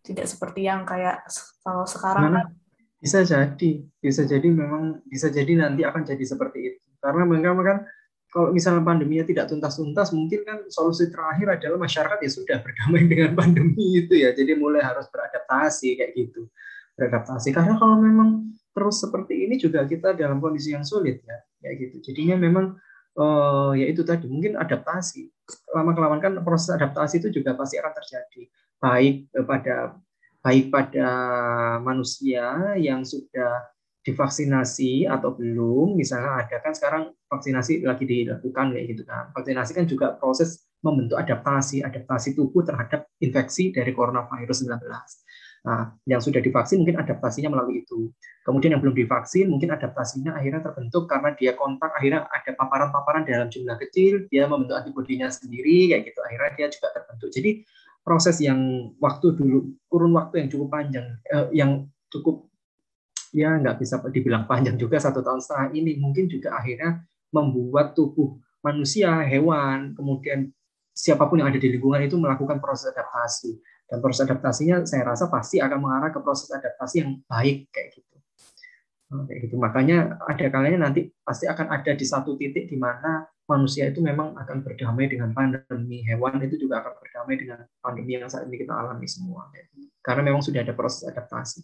Tidak 0.00 0.24
seperti 0.24 0.64
yang 0.64 0.88
kayak 0.88 1.28
kalau 1.60 1.84
sekarang 1.84 2.24
Mana? 2.32 2.36
kan 2.40 2.46
bisa 3.00 3.24
jadi, 3.24 3.70
bisa 4.00 4.22
jadi 4.28 4.48
memang 4.48 5.00
bisa 5.08 5.32
jadi 5.32 5.56
nanti 5.56 5.84
akan 5.84 6.04
jadi 6.04 6.24
seperti 6.24 6.58
itu. 6.72 6.80
Karena 7.00 7.24
mereka 7.24 7.56
kan 7.56 7.78
kalau 8.30 8.54
misalnya 8.54 8.86
pandeminya 8.86 9.26
tidak 9.26 9.50
tuntas-tuntas, 9.50 10.14
mungkin 10.14 10.46
kan 10.46 10.58
solusi 10.70 11.10
terakhir 11.10 11.58
adalah 11.58 11.82
masyarakat 11.82 12.18
ya 12.22 12.30
sudah 12.30 12.56
berdamai 12.62 13.02
dengan 13.12 13.34
pandemi 13.34 14.04
itu 14.04 14.14
ya. 14.14 14.30
Jadi 14.30 14.54
mulai 14.54 14.84
harus 14.86 15.10
beradaptasi 15.10 15.98
kayak 15.98 16.12
gitu, 16.14 16.46
beradaptasi. 16.94 17.50
Karena 17.50 17.74
kalau 17.74 17.98
memang 17.98 18.54
terus 18.70 19.02
seperti 19.02 19.50
ini 19.50 19.58
juga 19.58 19.82
kita 19.82 20.14
dalam 20.14 20.38
kondisi 20.38 20.70
yang 20.70 20.86
sulit 20.86 21.26
ya, 21.26 21.36
kayak 21.58 21.74
gitu. 21.90 21.96
Jadinya 22.12 22.38
memang 22.38 22.78
uh, 23.18 23.74
ya 23.74 23.90
itu 23.90 24.06
tadi 24.06 24.30
mungkin 24.30 24.54
adaptasi. 24.54 25.26
Lama 25.74 25.92
kelamaan 25.94 26.22
kan 26.22 26.32
proses 26.46 26.70
adaptasi 26.74 27.20
itu 27.22 27.28
juga 27.42 27.54
pasti 27.58 27.76
akan 27.76 27.92
terjadi, 27.92 28.42
baik 28.78 29.14
pada 29.44 29.76
baik 30.40 30.72
pada 30.72 31.08
manusia 31.84 32.74
yang 32.80 33.04
sudah 33.04 33.68
divaksinasi 34.00 35.04
atau 35.04 35.36
belum, 35.36 35.92
misalnya 36.00 36.40
ada 36.40 36.56
kan 36.64 36.72
sekarang 36.72 37.12
vaksinasi 37.28 37.84
lagi 37.84 38.08
dilakukan 38.08 38.72
kayak 38.72 38.86
gitu 38.96 39.02
kan. 39.04 39.28
Vaksinasi 39.36 39.72
kan 39.76 39.84
juga 39.84 40.16
proses 40.16 40.64
membentuk 40.80 41.20
adaptasi, 41.20 41.84
adaptasi 41.84 42.32
tubuh 42.32 42.64
terhadap 42.64 43.04
infeksi 43.20 43.68
dari 43.68 43.92
coronavirus 43.92 44.64
19. 44.64 44.80
Nah, 45.60 45.92
yang 46.08 46.24
sudah 46.24 46.40
divaksin 46.40 46.80
mungkin 46.80 46.96
adaptasinya 47.04 47.52
melalui 47.52 47.84
itu. 47.84 48.08
Kemudian 48.48 48.72
yang 48.72 48.80
belum 48.80 48.96
divaksin 48.96 49.52
mungkin 49.52 49.76
adaptasinya 49.76 50.32
akhirnya 50.32 50.64
terbentuk 50.64 51.04
karena 51.04 51.36
dia 51.36 51.52
kontak, 51.52 51.92
akhirnya 51.92 52.24
ada 52.32 52.50
paparan-paparan 52.56 53.28
dalam 53.28 53.52
jumlah 53.52 53.76
kecil, 53.76 54.24
dia 54.32 54.48
membentuk 54.48 54.80
antibodinya 54.80 55.28
sendiri 55.28 55.92
kayak 55.92 56.08
gitu. 56.08 56.20
Akhirnya 56.24 56.50
dia 56.56 56.66
juga 56.72 56.88
terbentuk. 56.96 57.28
Jadi 57.28 57.50
proses 58.00 58.40
yang 58.40 58.90
waktu 58.96 59.36
dulu 59.36 59.76
kurun 59.86 60.16
waktu 60.16 60.44
yang 60.44 60.48
cukup 60.48 60.68
panjang 60.72 61.06
eh, 61.28 61.46
yang 61.52 61.84
cukup 62.08 62.48
ya 63.30 63.54
nggak 63.60 63.78
bisa 63.78 64.02
dibilang 64.10 64.48
panjang 64.48 64.74
juga 64.74 64.98
satu 64.98 65.22
tahun 65.22 65.38
setengah 65.38 65.68
ini 65.78 66.00
mungkin 66.00 66.26
juga 66.26 66.58
akhirnya 66.58 67.04
membuat 67.30 67.94
tubuh 67.94 68.40
manusia 68.64 69.22
hewan 69.22 69.94
kemudian 69.94 70.50
siapa 70.90 71.30
pun 71.30 71.38
yang 71.38 71.48
ada 71.48 71.60
di 71.62 71.70
lingkungan 71.70 72.02
itu 72.02 72.18
melakukan 72.18 72.58
proses 72.58 72.90
adaptasi 72.90 73.54
dan 73.90 73.98
proses 73.98 74.22
adaptasinya 74.22 74.86
saya 74.86 75.02
rasa 75.02 75.26
pasti 75.26 75.58
akan 75.58 75.78
mengarah 75.82 76.14
ke 76.14 76.22
proses 76.22 76.46
adaptasi 76.54 77.02
yang 77.02 77.18
baik 77.26 77.66
kayak 77.74 77.98
gitu 77.98 78.16
kayak 79.26 79.40
gitu 79.50 79.58
makanya 79.58 80.22
ada 80.30 80.46
kalanya 80.46 80.86
nanti 80.86 81.10
pasti 81.26 81.50
akan 81.50 81.66
ada 81.74 81.92
di 81.98 82.06
satu 82.06 82.38
titik 82.38 82.70
di 82.70 82.78
mana 82.78 83.26
manusia 83.50 83.90
itu 83.90 83.98
memang 83.98 84.38
akan 84.38 84.62
berdamai 84.62 85.10
dengan 85.10 85.34
pandemi 85.34 86.06
hewan 86.06 86.38
itu 86.38 86.62
juga 86.62 86.86
akan 86.86 86.94
berdamai 87.02 87.34
dengan 87.34 87.58
pandemi 87.82 88.14
yang 88.14 88.30
saat 88.30 88.46
ini 88.46 88.62
kita 88.62 88.70
alami 88.70 89.10
semua 89.10 89.50
karena 90.06 90.22
memang 90.30 90.40
sudah 90.40 90.64
ada 90.64 90.72
proses 90.72 91.04
adaptasi. 91.10 91.60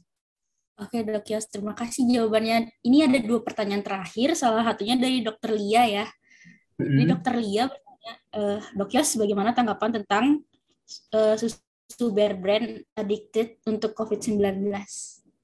Oke 0.77 1.01
dok 1.01 1.25
Yos, 1.25 1.49
terima 1.49 1.73
kasih 1.73 2.05
jawabannya. 2.05 2.69
Ini 2.85 3.09
ada 3.09 3.17
dua 3.25 3.41
pertanyaan 3.41 3.81
terakhir, 3.81 4.37
salah 4.37 4.61
satunya 4.61 5.01
dari 5.01 5.25
dokter 5.25 5.57
Lia 5.57 5.89
ya. 5.89 6.07
Ini 6.77 7.09
dokter 7.09 7.33
Lia 7.41 7.65
bertanya, 7.65 8.13
eh, 8.37 8.61
dok 8.77 8.91
Yos 8.93 9.17
bagaimana 9.17 9.57
tanggapan 9.57 10.03
tentang 10.03 10.45
uh, 11.17 11.35
susu 11.41 11.57
bear 12.13 12.35
brand 12.35 12.83
addicted 12.99 13.61
untuk 13.67 13.95
COVID-19? 13.95 14.73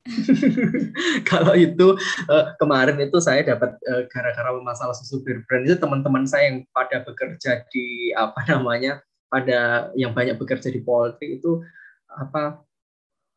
kalau 1.31 1.55
itu 1.55 1.95
uh, 2.27 2.45
kemarin 2.59 2.99
itu 2.99 3.23
saya 3.23 3.47
dapat 3.47 3.79
uh, 3.87 4.03
gara-gara 4.11 4.51
masalah 4.59 4.91
susu 4.99 5.23
brand 5.23 5.63
itu 5.63 5.79
teman-teman 5.79 6.27
saya 6.27 6.51
yang 6.51 6.67
pada 6.75 7.07
bekerja 7.07 7.63
di 7.71 8.11
apa 8.19 8.43
namanya 8.51 8.99
pada 9.31 9.91
yang 9.95 10.11
banyak 10.11 10.35
bekerja 10.37 10.75
di 10.75 10.83
Polri 10.83 11.39
itu 11.39 11.63
apa 12.11 12.59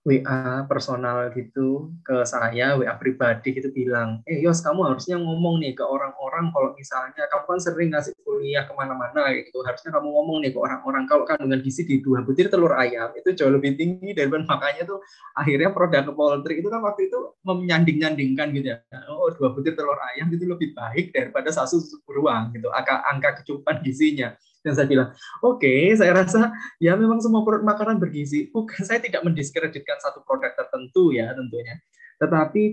WA 0.06 0.62
personal 0.70 1.34
gitu 1.34 1.90
ke 2.06 2.22
saya, 2.30 2.78
WA 2.78 2.94
pribadi 2.94 3.58
gitu 3.58 3.74
bilang, 3.74 4.22
eh 4.30 4.38
Yos 4.38 4.62
kamu 4.62 4.94
harusnya 4.94 5.18
ngomong 5.18 5.58
nih 5.58 5.74
ke 5.74 5.82
orang-orang 5.82 6.54
kalau 6.54 6.78
misalnya 6.78 7.26
kamu 7.26 7.46
kan 7.50 7.58
sering 7.58 7.90
ngasih 7.90 8.14
kuliah 8.22 8.70
ke 8.70 8.74
mana-mana 8.78 9.34
gitu, 9.34 9.66
harusnya 9.66 9.90
kamu 9.90 10.06
ngomong 10.06 10.46
nih 10.46 10.54
ke 10.54 10.60
orang-orang. 10.62 11.10
Kalau 11.10 11.26
kandungan 11.26 11.58
gizi 11.66 11.90
di 11.90 12.06
dua 12.06 12.22
butir 12.22 12.54
telur 12.54 12.78
ayam 12.78 13.10
itu 13.18 13.34
jauh 13.34 13.50
lebih 13.50 13.74
tinggi 13.82 14.14
daripada 14.14 14.46
makanya 14.54 14.86
tuh 14.86 15.02
akhirnya 15.34 15.74
produk 15.74 16.14
Poltri 16.14 16.62
itu 16.62 16.70
kan 16.70 16.86
waktu 16.86 17.10
itu 17.10 17.20
menyanding-nyandingkan 17.42 18.54
gitu 18.54 18.68
ya, 18.78 18.78
oh 19.10 19.34
dua 19.34 19.58
butir 19.58 19.74
telur 19.74 19.98
ayam 20.14 20.30
itu 20.30 20.46
lebih 20.46 20.78
baik 20.78 21.18
daripada 21.18 21.50
satu 21.50 21.82
susu 21.82 21.98
beruang 22.06 22.54
gitu, 22.54 22.70
angka, 22.70 23.02
angka 23.10 23.42
kecukupan 23.42 23.82
gizinya 23.82 24.38
dan 24.66 24.74
saya 24.74 24.90
bilang, 24.90 25.14
oke, 25.46 25.62
okay, 25.62 25.94
saya 25.94 26.18
rasa 26.18 26.50
ya 26.82 26.98
memang 26.98 27.22
semua 27.22 27.46
produk 27.46 27.62
makanan 27.62 28.02
bergizi. 28.02 28.50
Bukan 28.50 28.82
saya 28.82 28.98
tidak 28.98 29.22
mendiskreditkan 29.22 30.02
satu 30.02 30.26
produk 30.26 30.58
tertentu 30.58 31.14
ya 31.14 31.30
tentunya. 31.38 31.78
Tetapi 32.18 32.64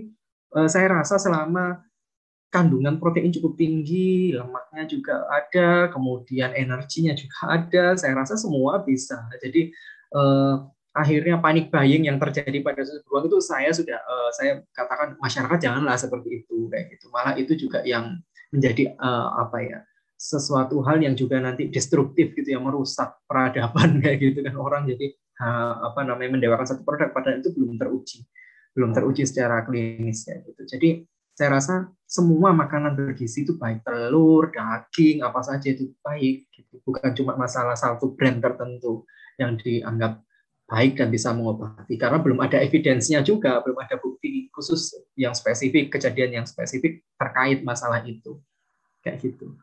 eh, 0.57 0.69
saya 0.73 0.89
rasa 0.89 1.21
selama 1.21 1.85
kandungan 2.49 2.97
protein 2.97 3.29
cukup 3.33 3.57
tinggi, 3.57 4.33
lemaknya 4.33 4.89
juga 4.89 5.25
ada, 5.29 5.93
kemudian 5.93 6.53
energinya 6.57 7.13
juga 7.13 7.37
ada, 7.61 7.85
saya 7.93 8.13
rasa 8.17 8.33
semua 8.41 8.81
bisa. 8.81 9.21
Jadi 9.37 9.69
eh, 10.17 10.55
akhirnya 10.93 11.41
panik 11.41 11.69
buying 11.73 12.09
yang 12.09 12.17
terjadi 12.21 12.61
pada 12.61 12.81
beruang 13.05 13.29
itu 13.29 13.37
saya 13.37 13.69
sudah 13.69 14.01
eh, 14.01 14.29
saya 14.33 14.51
katakan 14.73 15.13
masyarakat 15.21 15.57
janganlah 15.61 15.97
seperti 15.97 16.41
itu 16.41 16.69
kayak 16.73 16.97
gitu. 16.97 17.09
Malah 17.13 17.37
itu 17.37 17.53
juga 17.53 17.85
yang 17.85 18.17
menjadi 18.49 18.97
eh, 18.97 19.27
apa 19.37 19.57
ya? 19.61 19.79
Sesuatu 20.17 20.79
hal 20.87 21.03
yang 21.03 21.19
juga 21.19 21.41
nanti 21.43 21.67
destruktif 21.67 22.31
gitu 22.31 22.55
yang 22.55 22.63
merusak 22.63 23.19
peradaban 23.27 23.97
kayak 24.01 24.17
gitu 24.21 24.39
kan. 24.45 24.55
Orang 24.55 24.87
jadi 24.87 25.11
apa 25.83 26.05
namanya 26.05 26.39
mendewakan 26.39 26.63
satu 26.63 26.81
produk 26.87 27.11
padahal 27.11 27.43
itu 27.43 27.51
belum 27.51 27.75
teruji. 27.75 28.23
Belum 28.73 28.95
teruji 28.95 29.27
secara 29.27 29.65
klinis 29.67 30.25
ya 30.25 30.39
gitu. 30.41 30.63
Jadi 30.65 31.03
saya 31.33 31.57
rasa 31.57 31.89
semua 32.05 32.53
makanan 32.53 32.93
bergizi 32.93 33.43
itu 33.43 33.57
baik. 33.57 33.81
Telur 33.83 34.53
daging 34.53 35.25
apa 35.25 35.41
saja 35.43 35.67
itu 35.73 35.91
baik 36.05 36.47
gitu. 36.53 36.79
Bukan 36.85 37.11
cuma 37.17 37.33
masalah 37.35 37.75
satu 37.75 38.13
brand 38.13 38.39
tertentu 38.39 39.03
yang 39.35 39.57
dianggap 39.57 40.21
baik 40.69 40.95
dan 40.95 41.11
bisa 41.11 41.33
mengobati. 41.35 41.99
Karena 41.99 42.21
belum 42.21 42.39
ada 42.39 42.61
evidensinya 42.61 43.19
juga 43.25 43.59
belum 43.65 43.77
ada 43.81 43.99
bukti 43.99 44.47
khusus 44.53 44.93
yang 45.17 45.35
spesifik 45.35 45.91
kejadian 45.91 46.41
yang 46.41 46.45
spesifik 46.47 47.03
terkait 47.19 47.65
masalah 47.65 47.99
itu. 48.05 48.39
Kayak 49.03 49.19
gitu 49.19 49.59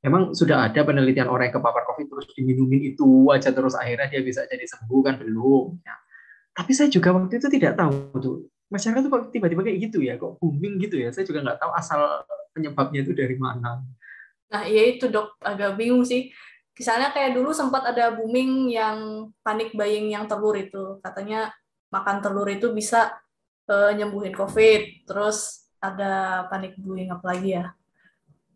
Emang 0.00 0.32
sudah 0.32 0.64
ada 0.64 0.80
penelitian 0.80 1.28
orang 1.28 1.52
yang 1.52 1.60
kepapar 1.60 1.84
COVID 1.84 2.06
terus 2.08 2.26
diminumin 2.32 2.96
itu 2.96 3.28
aja 3.28 3.52
terus 3.52 3.76
akhirnya 3.76 4.08
dia 4.08 4.24
bisa 4.24 4.48
jadi 4.48 4.64
sembuh 4.64 5.00
kan 5.04 5.20
belum. 5.20 5.76
Ya. 5.84 5.96
Tapi 6.56 6.72
saya 6.72 6.88
juga 6.88 7.12
waktu 7.12 7.36
itu 7.36 7.48
tidak 7.52 7.76
tahu 7.76 7.96
tuh 8.16 8.36
masyarakat 8.70 9.00
tuh 9.04 9.10
kok 9.10 9.22
tiba-tiba 9.34 9.60
kayak 9.66 9.78
gitu 9.90 9.98
ya, 10.00 10.16
kok 10.16 10.38
booming 10.40 10.80
gitu 10.80 10.96
ya. 10.96 11.10
Saya 11.12 11.26
juga 11.26 11.44
nggak 11.44 11.58
tahu 11.60 11.70
asal 11.74 12.00
penyebabnya 12.54 13.00
itu 13.04 13.12
dari 13.12 13.36
mana. 13.36 13.82
Nah, 14.50 14.62
iya 14.66 14.96
itu 14.96 15.10
dok, 15.10 15.36
agak 15.42 15.76
bingung 15.76 16.06
sih. 16.06 16.30
Misalnya 16.74 17.12
kayak 17.12 17.36
dulu 17.36 17.52
sempat 17.52 17.92
ada 17.92 18.14
booming 18.16 18.72
yang 18.72 19.28
panik 19.44 19.76
buying 19.76 20.10
yang 20.10 20.24
telur 20.24 20.56
itu. 20.56 20.96
Katanya 21.04 21.52
makan 21.92 22.24
telur 22.24 22.48
itu 22.48 22.72
bisa 22.72 23.20
uh, 23.68 23.92
nyembuhin 23.92 24.32
COVID. 24.32 25.04
Terus 25.04 25.68
ada 25.76 26.46
panik 26.48 26.78
buying 26.80 27.12
apa 27.12 27.24
lagi 27.26 27.58
ya? 27.58 27.74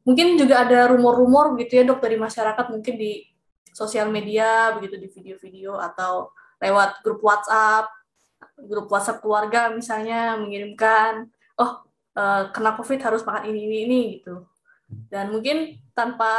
Mungkin 0.04 0.36
juga 0.36 0.68
ada 0.68 0.92
rumor-rumor 0.92 1.56
gitu 1.56 1.80
ya 1.80 1.84
dok 1.88 2.00
dari 2.04 2.20
masyarakat 2.20 2.66
mungkin 2.68 2.94
di 3.00 3.24
sosial 3.72 4.12
media 4.12 4.76
begitu 4.76 5.00
di 5.00 5.08
video-video 5.10 5.80
atau 5.80 6.30
lewat 6.60 7.00
grup 7.02 7.24
WhatsApp, 7.24 7.88
grup 8.68 8.86
WhatsApp 8.92 9.24
keluarga 9.24 9.72
misalnya 9.72 10.36
mengirimkan, 10.36 11.26
oh 11.58 11.82
uh, 12.14 12.52
kena 12.52 12.76
COVID 12.76 13.00
harus 13.00 13.24
makan 13.24 13.50
ini 13.50 13.60
ini 13.64 13.76
ini 13.88 14.00
gitu. 14.20 14.44
Dan 15.08 15.32
mungkin 15.32 15.80
tanpa 15.96 16.30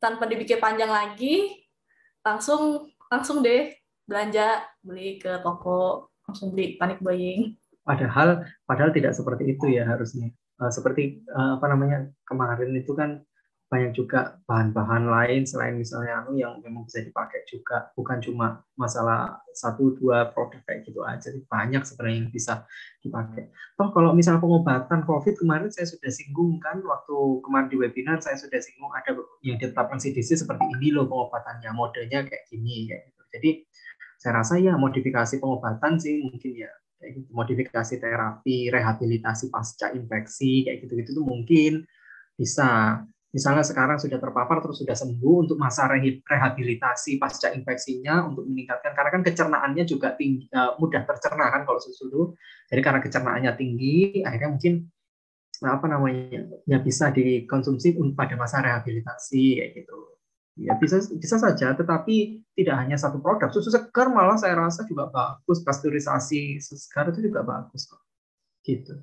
tanpa 0.00 0.24
dipikir 0.26 0.58
panjang 0.58 0.88
lagi 0.88 1.60
langsung 2.24 2.88
langsung 3.12 3.44
deh 3.44 3.72
belanja 4.08 4.64
beli 4.80 5.20
ke 5.20 5.38
toko 5.44 6.08
langsung 6.24 6.56
beli 6.56 6.80
panik 6.80 6.98
buying 7.04 7.54
padahal 7.84 8.42
padahal 8.64 8.90
tidak 8.96 9.12
seperti 9.12 9.54
itu 9.54 9.76
ya 9.76 9.84
harusnya 9.84 10.32
uh, 10.60 10.70
seperti 10.70 11.24
uh, 11.32 11.56
apa 11.56 11.66
namanya 11.72 12.12
kemarin 12.28 12.76
itu 12.76 12.92
kan 12.92 13.24
banyak 13.70 13.94
juga 13.94 14.42
bahan-bahan 14.50 15.06
lain 15.06 15.46
selain 15.46 15.78
misalnya 15.78 16.26
anu 16.26 16.34
yang 16.34 16.58
memang 16.58 16.90
bisa 16.90 17.06
dipakai 17.06 17.46
juga. 17.46 17.94
Bukan 17.94 18.18
cuma 18.18 18.66
masalah 18.74 19.38
satu 19.54 19.94
dua 19.94 20.26
produk 20.34 20.58
kayak 20.66 20.90
gitu 20.90 21.06
aja 21.06 21.30
banyak 21.46 21.78
sebenarnya 21.86 22.26
yang 22.26 22.30
bisa 22.34 22.66
dipakai. 22.98 23.54
Toh 23.78 23.94
kalau 23.94 24.10
misal 24.10 24.42
pengobatan 24.42 25.06
covid 25.06 25.38
kemarin 25.38 25.70
saya 25.70 25.86
sudah 25.86 26.10
singgung 26.10 26.58
kan 26.58 26.82
waktu 26.82 27.14
kemarin 27.46 27.70
di 27.70 27.76
webinar 27.78 28.18
saya 28.18 28.34
sudah 28.34 28.58
singgung 28.58 28.90
ada 28.90 29.14
yang 29.46 29.54
ditetapkan 29.54 30.02
CDC 30.02 30.42
seperti 30.42 30.66
ini 30.74 30.90
loh 30.90 31.06
pengobatannya 31.06 31.70
modenya 31.70 32.26
kayak 32.26 32.50
gini 32.50 32.90
gitu. 32.90 33.22
Jadi 33.30 33.50
saya 34.18 34.42
rasa 34.42 34.58
ya 34.58 34.74
modifikasi 34.74 35.38
pengobatan 35.38 35.94
sih 36.02 36.26
mungkin 36.26 36.58
ya 36.58 36.68
kayak 37.00 37.12
gitu. 37.18 37.28
Modifikasi 37.32 37.94
terapi 37.96 38.68
rehabilitasi 38.68 39.48
pasca 39.48 39.90
infeksi 39.96 40.68
kayak 40.68 40.84
gitu 40.84 40.92
gitu 41.00 41.10
tuh 41.20 41.26
mungkin 41.26 41.88
bisa. 42.36 43.00
Misalnya 43.30 43.62
sekarang 43.62 43.94
sudah 43.94 44.18
terpapar 44.18 44.58
terus 44.58 44.82
sudah 44.82 44.98
sembuh 44.98 45.46
untuk 45.46 45.54
masa 45.54 45.86
rehabilitasi 45.86 47.14
pasca 47.14 47.54
infeksinya 47.54 48.26
untuk 48.26 48.42
meningkatkan 48.42 48.90
karena 48.90 49.10
kan 49.14 49.22
kecernaannya 49.22 49.86
juga 49.86 50.18
tinggi, 50.18 50.50
uh, 50.50 50.74
mudah 50.82 51.06
tercerna 51.06 51.46
kan 51.46 51.62
kalau 51.62 51.78
susu 51.78 52.34
jadi 52.66 52.82
karena 52.82 52.98
kecernaannya 52.98 53.52
tinggi 53.54 54.26
akhirnya 54.26 54.50
mungkin 54.50 54.82
apa 55.62 55.86
namanya 55.86 56.42
ya 56.66 56.82
bisa 56.82 57.14
dikonsumsi 57.14 57.94
pada 58.18 58.34
masa 58.34 58.66
rehabilitasi 58.66 59.62
kayak 59.62 59.70
gitu 59.78 59.98
ya 60.60 60.76
bisa 60.76 61.00
bisa 61.16 61.40
saja 61.40 61.72
tetapi 61.72 62.44
tidak 62.52 62.76
hanya 62.84 63.00
satu 63.00 63.16
produk. 63.16 63.48
Susu 63.48 63.72
segar 63.72 64.12
malah 64.12 64.36
saya 64.36 64.60
rasa 64.60 64.84
juga 64.84 65.08
bagus. 65.08 65.64
Pasteurisasi 65.64 66.60
segar 66.60 67.08
itu 67.08 67.24
juga 67.32 67.40
bagus 67.40 67.88
kok. 67.88 68.02
Gitu. 68.60 69.00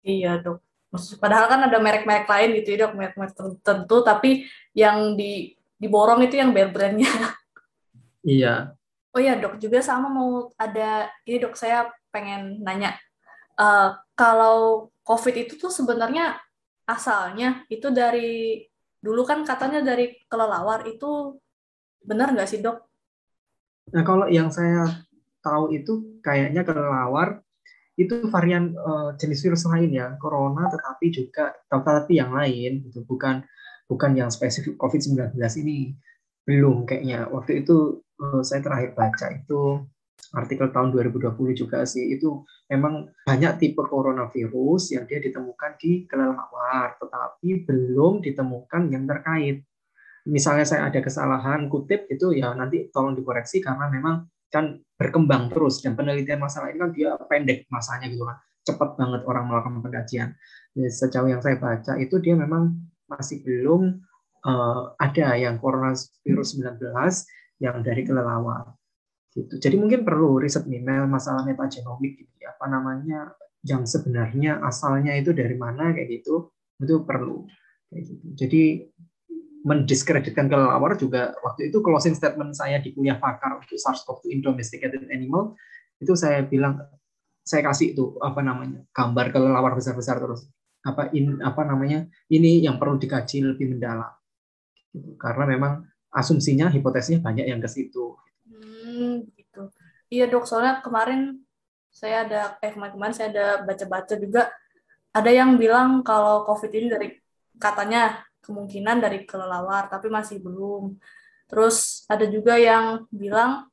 Iya 0.00 0.40
dok. 0.40 0.64
Padahal 1.18 1.50
kan 1.50 1.60
ada 1.66 1.78
merek-merek 1.82 2.30
lain 2.30 2.50
gitu 2.62 2.78
ya 2.78 2.86
dok, 2.86 2.94
merek-merek 2.94 3.34
tertentu, 3.34 3.96
tapi 4.06 4.46
yang 4.72 5.18
di 5.18 5.52
diborong 5.74 6.22
itu 6.22 6.38
yang 6.38 6.54
bare 6.54 6.70
brandnya. 6.70 7.10
Iya. 8.24 8.72
Oh 9.10 9.20
iya 9.22 9.36
dok, 9.38 9.58
juga 9.58 9.78
sama 9.82 10.10
mau 10.10 10.50
ada 10.58 11.12
ini 11.26 11.38
dok 11.38 11.54
saya 11.54 11.90
pengen 12.14 12.62
nanya, 12.62 12.94
uh, 13.58 13.94
kalau 14.14 14.88
COVID 15.02 15.34
itu 15.46 15.54
tuh 15.58 15.70
sebenarnya 15.70 16.38
asalnya 16.86 17.62
itu 17.70 17.90
dari 17.90 18.64
dulu 19.04 19.28
kan 19.28 19.44
katanya 19.44 19.84
dari 19.84 20.16
kelelawar 20.24 20.88
itu 20.88 21.36
benar 22.00 22.32
nggak 22.32 22.48
sih 22.48 22.64
dok? 22.64 22.80
Nah 23.92 24.00
kalau 24.00 24.24
yang 24.32 24.48
saya 24.48 25.04
tahu 25.44 25.76
itu 25.76 26.20
kayaknya 26.24 26.64
kelelawar 26.64 27.44
itu 28.00 28.26
varian 28.32 28.72
uh, 28.74 29.12
jenis 29.20 29.44
virus 29.44 29.68
lain 29.68 29.92
ya 29.92 30.16
corona 30.16 30.66
tetapi 30.66 31.12
juga 31.14 31.52
tetapi 31.68 32.16
yang 32.16 32.32
lain 32.32 32.82
gitu 32.88 33.04
bukan 33.04 33.44
bukan 33.84 34.16
yang 34.16 34.32
spesifik 34.32 34.80
COVID-19 34.80 35.36
ini. 35.60 35.92
Belum 36.44 36.88
kayaknya. 36.88 37.28
Waktu 37.28 37.64
itu 37.64 38.00
uh, 38.20 38.40
saya 38.40 38.64
terakhir 38.64 38.96
baca 38.96 39.26
itu 39.32 39.84
artikel 40.32 40.72
tahun 40.72 40.94
2020 40.94 41.36
juga 41.52 41.84
sih. 41.84 42.16
Itu 42.16 42.48
memang 42.72 43.12
banyak 43.28 43.60
tipe 43.60 43.84
coronavirus 43.84 44.96
yang 44.96 45.04
dia 45.04 45.20
ditemukan 45.20 45.76
di 45.76 46.08
kelelawar 46.08 46.96
tetapi 46.96 47.68
belum 47.68 48.24
ditemukan 48.24 48.82
yang 48.88 49.04
terkait. 49.04 49.66
Misalnya 50.24 50.64
saya 50.64 50.88
ada 50.88 51.00
kesalahan 51.04 51.68
kutip 51.68 52.08
itu 52.08 52.32
ya 52.32 52.56
nanti 52.56 52.88
tolong 52.88 53.12
dikoreksi 53.12 53.60
karena 53.60 53.92
memang 53.92 54.24
kan 54.48 54.80
berkembang 54.96 55.50
terus 55.50 55.82
dan 55.82 55.98
penelitian 55.98 56.40
masalah 56.40 56.70
ini 56.72 56.78
kan 56.80 56.90
dia 56.94 57.10
pendek 57.28 57.68
masanya 57.68 58.08
gitu 58.08 58.24
kan. 58.24 58.38
Cepat 58.64 58.96
banget 58.96 59.22
orang 59.28 59.44
melakukan 59.50 59.84
pengkajian. 59.84 60.32
Jadi, 60.72 60.88
sejauh 60.88 61.28
yang 61.28 61.44
saya 61.44 61.60
baca 61.60 62.00
itu 62.00 62.16
dia 62.24 62.32
memang 62.32 62.72
masih 63.04 63.44
belum 63.44 64.00
uh, 64.48 64.96
ada 64.96 65.36
yang 65.36 65.60
coronavirus 65.60 66.48
19 66.56 66.80
yang 67.60 67.84
dari 67.84 68.02
kelelawar 68.02 68.72
gitu. 69.34 69.54
Jadi 69.58 69.76
mungkin 69.76 70.00
perlu 70.06 70.40
riset 70.40 70.64
nih 70.66 70.82
masalah 71.06 71.44
metagenomik 71.44 72.18
gitu 72.18 72.34
ya. 72.40 72.54
Apa 72.54 72.70
namanya 72.70 73.34
yang 73.66 73.84
sebenarnya 73.84 74.62
asalnya 74.62 75.12
itu 75.18 75.34
dari 75.34 75.58
mana 75.58 75.92
kayak 75.92 76.22
gitu. 76.22 76.54
Itu 76.80 77.02
perlu 77.02 77.46
gitu. 77.92 78.14
Jadi 78.34 78.62
mendiskreditkan 79.64 80.46
kelelawar 80.46 80.94
juga 81.00 81.32
waktu 81.40 81.72
itu 81.72 81.80
closing 81.80 82.12
statement 82.12 82.52
saya 82.52 82.84
di 82.84 82.92
kuliah 82.92 83.16
pakar 83.16 83.56
untuk 83.56 83.80
SARS-CoV-2 83.80 84.28
in 84.28 84.40
domesticated 84.44 85.08
animal 85.08 85.56
itu 85.96 86.12
saya 86.12 86.44
bilang 86.44 86.84
saya 87.40 87.64
kasih 87.64 87.96
itu 87.96 88.20
apa 88.20 88.44
namanya 88.44 88.84
gambar 88.92 89.32
kelelawar 89.32 89.72
besar-besar 89.72 90.20
terus. 90.20 90.48
Apa 90.84 91.08
in 91.16 91.40
apa 91.40 91.64
namanya 91.64 92.04
ini 92.28 92.60
yang 92.60 92.76
perlu 92.76 93.00
dikaji 93.00 93.40
lebih 93.40 93.72
mendalam. 93.72 94.12
Gitu. 94.94 95.18
karena 95.18 95.44
memang 95.50 95.72
asumsinya 96.14 96.70
hipotesisnya 96.70 97.18
banyak 97.18 97.50
yang 97.50 97.58
ke 97.58 97.66
situ 97.66 98.14
hmm, 98.94 99.16
gitu 99.34 99.62
iya 100.14 100.30
dok 100.30 100.46
soalnya 100.46 100.78
kemarin 100.78 101.42
saya 101.90 102.22
ada 102.26 102.40
eh 102.62 102.70
kemarin 102.70 103.14
saya 103.14 103.28
ada 103.34 103.46
baca-baca 103.66 104.14
juga 104.14 104.50
ada 105.14 105.30
yang 105.30 105.58
bilang 105.58 106.06
kalau 106.06 106.46
covid 106.46 106.70
ini 106.70 106.86
dari 106.90 107.08
katanya 107.58 108.22
kemungkinan 108.44 109.00
dari 109.00 109.24
kelelawar, 109.24 109.88
tapi 109.88 110.12
masih 110.12 110.44
belum. 110.44 111.00
Terus 111.48 112.04
ada 112.04 112.28
juga 112.28 112.60
yang 112.60 113.08
bilang 113.08 113.72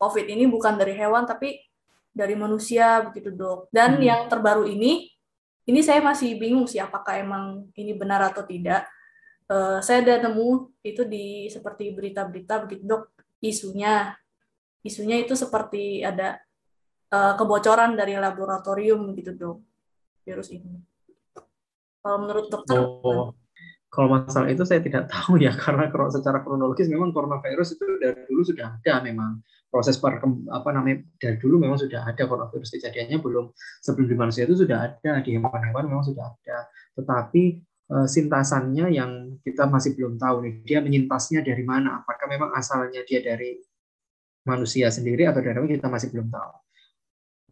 COVID 0.00 0.26
ini 0.32 0.48
bukan 0.48 0.80
dari 0.80 0.96
hewan, 0.96 1.28
tapi 1.28 1.60
dari 2.10 2.32
manusia, 2.34 3.04
begitu 3.04 3.30
dok. 3.30 3.68
Dan 3.68 4.00
hmm. 4.00 4.02
yang 4.02 4.20
terbaru 4.32 4.64
ini, 4.64 5.12
ini 5.68 5.80
saya 5.84 6.00
masih 6.00 6.40
bingung 6.40 6.64
sih 6.66 6.80
apakah 6.80 7.20
emang 7.20 7.68
ini 7.76 7.92
benar 7.92 8.32
atau 8.32 8.42
tidak. 8.42 8.88
Uh, 9.46 9.84
saya 9.84 10.00
ada 10.00 10.26
nemu 10.26 10.72
itu 10.80 11.04
di 11.04 11.46
seperti 11.52 11.92
berita-berita 11.92 12.64
begitu 12.64 12.82
dok, 12.88 13.02
isunya. 13.44 14.16
Isunya 14.82 15.22
itu 15.22 15.38
seperti 15.38 16.02
ada 16.02 16.38
uh, 17.14 17.34
kebocoran 17.38 17.94
dari 17.94 18.18
laboratorium 18.18 19.14
begitu 19.14 19.34
dok, 19.34 19.62
virus 20.26 20.50
ini. 20.50 20.82
Kalau 22.02 22.18
menurut 22.18 22.50
dokter, 22.50 22.82
oh 22.82 23.30
kalau 23.92 24.08
masalah 24.08 24.48
itu 24.48 24.64
saya 24.64 24.80
tidak 24.80 25.04
tahu 25.12 25.36
ya 25.36 25.52
karena 25.52 25.92
kalau 25.92 26.08
secara 26.08 26.40
kronologis 26.40 26.88
memang 26.88 27.12
coronavirus 27.12 27.76
itu 27.76 27.84
dari 28.00 28.24
dulu 28.24 28.42
sudah 28.42 28.80
ada 28.80 29.04
memang. 29.04 29.44
Proses 29.72 29.96
per 29.96 30.20
apa 30.52 30.68
namanya 30.68 31.00
dari 31.16 31.40
dulu 31.40 31.56
memang 31.56 31.80
sudah 31.80 32.04
ada 32.04 32.28
coronavirus 32.28 32.76
kejadiannya 32.76 33.24
belum 33.24 33.56
sebelum 33.80 34.04
di 34.04 34.16
manusia 34.20 34.44
itu 34.44 34.52
sudah 34.52 34.84
ada 34.84 35.24
di 35.24 35.32
hewan-hewan 35.32 35.88
memang 35.88 36.04
sudah 36.04 36.28
ada. 36.28 36.68
Tetapi 36.92 37.42
e, 37.88 37.96
sintasannya 38.04 38.92
yang 38.92 39.40
kita 39.40 39.64
masih 39.72 39.96
belum 39.96 40.20
tahu 40.20 40.44
nih 40.44 40.54
dia 40.68 40.78
menyintasnya 40.84 41.40
dari 41.40 41.64
mana? 41.64 42.04
Apakah 42.04 42.28
memang 42.28 42.52
asalnya 42.52 43.00
dia 43.08 43.24
dari 43.24 43.64
manusia 44.42 44.90
sendiri 44.90 45.26
atau 45.26 45.38
dari 45.38 45.54
apa 45.54 45.68
kita 45.68 45.88
masih 45.90 46.08
belum 46.10 46.28
tahu 46.30 46.52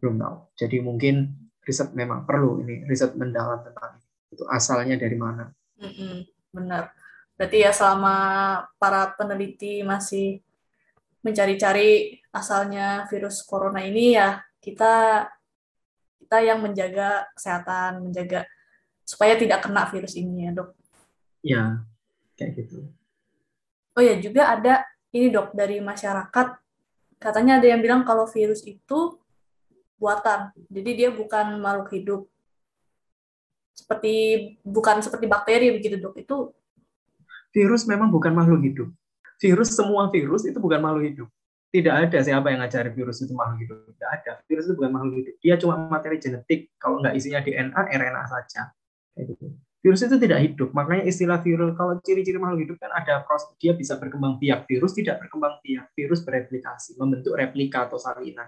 belum 0.01 0.15
tahu 0.19 0.35
jadi 0.59 0.77
mungkin 0.83 1.15
riset 1.61 1.93
memang 1.93 2.25
perlu 2.25 2.63
ini 2.65 2.83
riset 2.89 3.13
mendalam 3.15 3.61
tentang 3.63 4.01
itu 4.31 4.43
asalnya 4.49 4.97
dari 4.97 5.15
mana 5.15 5.51
benar. 6.51 6.93
Berarti 7.39 7.57
ya 7.65 7.71
selama 7.73 8.15
para 8.77 9.15
peneliti 9.17 9.81
masih 9.81 10.43
mencari-cari 11.25 12.21
asalnya 12.29 13.05
virus 13.09 13.41
corona 13.45 13.81
ini 13.81 14.17
ya 14.17 14.41
kita 14.61 15.25
kita 16.21 16.37
yang 16.45 16.61
menjaga 16.61 17.27
kesehatan, 17.33 18.07
menjaga 18.07 18.45
supaya 19.03 19.35
tidak 19.35 19.65
kena 19.65 19.89
virus 19.89 20.13
ini 20.15 20.47
ya 20.47 20.51
dok. 20.53 20.69
Ya, 21.41 21.63
kayak 22.37 22.51
gitu. 22.61 22.85
Oh 23.97 24.03
ya 24.05 24.15
juga 24.21 24.53
ada 24.53 24.85
ini 25.11 25.33
dok 25.33 25.57
dari 25.57 25.81
masyarakat 25.81 26.60
katanya 27.21 27.61
ada 27.61 27.67
yang 27.69 27.79
bilang 27.85 28.01
kalau 28.01 28.25
virus 28.25 28.65
itu 28.65 29.21
buatan, 30.01 30.49
jadi 30.73 30.89
dia 30.97 31.09
bukan 31.13 31.61
makhluk 31.61 31.93
hidup 31.93 32.21
seperti 33.71 34.13
bukan 34.65 34.99
seperti 34.99 35.29
bakteri 35.29 35.71
begitu 35.71 35.95
dok 36.01 36.17
itu 36.19 36.37
Virus 37.51 37.83
memang 37.83 38.07
bukan 38.07 38.31
makhluk 38.31 38.63
hidup. 38.63 38.89
Virus 39.35 39.75
semua 39.75 40.07
virus 40.07 40.47
itu 40.47 40.55
bukan 40.55 40.79
makhluk 40.79 41.03
hidup. 41.03 41.27
Tidak 41.71 41.91
ada 41.91 42.19
siapa 42.23 42.47
yang 42.51 42.63
ngajari 42.63 42.91
virus 42.95 43.19
itu 43.23 43.35
makhluk 43.35 43.59
hidup. 43.67 43.77
Tidak 43.91 44.09
ada. 44.11 44.31
Virus 44.47 44.71
itu 44.71 44.75
bukan 44.79 44.91
makhluk 44.95 45.15
hidup. 45.19 45.35
Dia 45.43 45.55
cuma 45.59 45.75
materi 45.91 46.15
genetik. 46.19 46.71
Kalau 46.79 47.03
nggak 47.03 47.11
isinya 47.15 47.43
DNA, 47.43 47.75
RNA 47.75 48.23
saja. 48.31 48.71
Virus 49.81 50.05
itu 50.05 50.15
tidak 50.21 50.39
hidup. 50.45 50.69
Makanya 50.77 51.09
istilah 51.09 51.41
virus, 51.41 51.73
kalau 51.73 51.97
ciri-ciri 52.05 52.37
makhluk 52.37 52.69
hidup 52.69 52.77
kan 52.77 52.93
ada 52.93 53.25
proses, 53.25 53.49
dia 53.57 53.73
bisa 53.73 53.97
berkembang 53.97 54.37
biak. 54.37 54.69
Virus 54.69 54.93
tidak 54.93 55.25
berkembang 55.25 55.57
biak. 55.65 55.89
Virus 55.97 56.21
bereplikasi, 56.21 57.01
membentuk 57.01 57.33
replika 57.33 57.89
atau 57.89 57.97
salinan. 57.97 58.45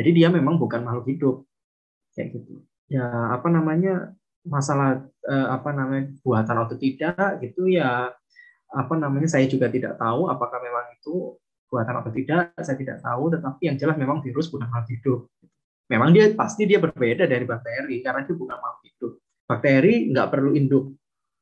Jadi 0.00 0.10
dia 0.16 0.32
memang 0.32 0.56
bukan 0.56 0.80
makhluk 0.80 1.12
hidup. 1.12 1.36
Kayak 2.16 2.40
gitu. 2.40 2.64
Ya, 2.88 3.04
apa 3.36 3.52
namanya, 3.52 4.16
masalah 4.46 5.02
eh, 5.26 5.48
apa 5.50 5.74
namanya 5.74 6.08
buatan 6.22 6.56
atau 6.64 6.78
tidak 6.78 7.42
gitu 7.42 7.66
ya 7.66 8.14
apa 8.70 8.94
namanya 8.94 9.26
saya 9.26 9.50
juga 9.50 9.66
tidak 9.66 9.98
tahu 9.98 10.30
apakah 10.30 10.62
memang 10.62 10.94
itu 10.94 11.34
buatan 11.66 11.98
atau 11.98 12.10
tidak 12.14 12.54
saya 12.62 12.78
tidak 12.78 13.02
tahu 13.02 13.34
tetapi 13.34 13.62
yang 13.66 13.76
jelas 13.76 13.98
memang 13.98 14.22
virus 14.22 14.46
bukan 14.50 14.70
makhluk 14.70 14.90
hidup 14.94 15.20
memang 15.90 16.14
dia 16.14 16.30
pasti 16.34 16.62
dia 16.66 16.78
berbeda 16.78 17.26
dari 17.26 17.42
bakteri 17.42 18.02
karena 18.06 18.22
dia 18.22 18.34
bukan 18.38 18.56
makhluk 18.58 18.82
hidup 18.86 19.12
bakteri 19.46 20.10
nggak 20.10 20.28
perlu 20.28 20.52
induk 20.52 20.94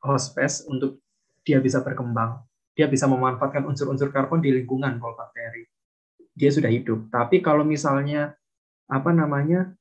host 0.05 0.33
space 0.33 0.69
untuk 0.69 1.01
dia 1.45 1.59
bisa 1.61 1.81
berkembang 1.81 2.45
dia 2.77 2.89
bisa 2.89 3.09
memanfaatkan 3.09 3.65
unsur-unsur 3.65 4.13
karbon 4.13 4.45
di 4.45 4.53
lingkungan 4.53 5.01
kalau 5.01 5.17
bakteri 5.17 5.65
dia 6.37 6.53
sudah 6.53 6.69
hidup 6.69 7.09
tapi 7.09 7.41
kalau 7.41 7.65
misalnya 7.65 8.37
apa 8.89 9.11
namanya 9.11 9.73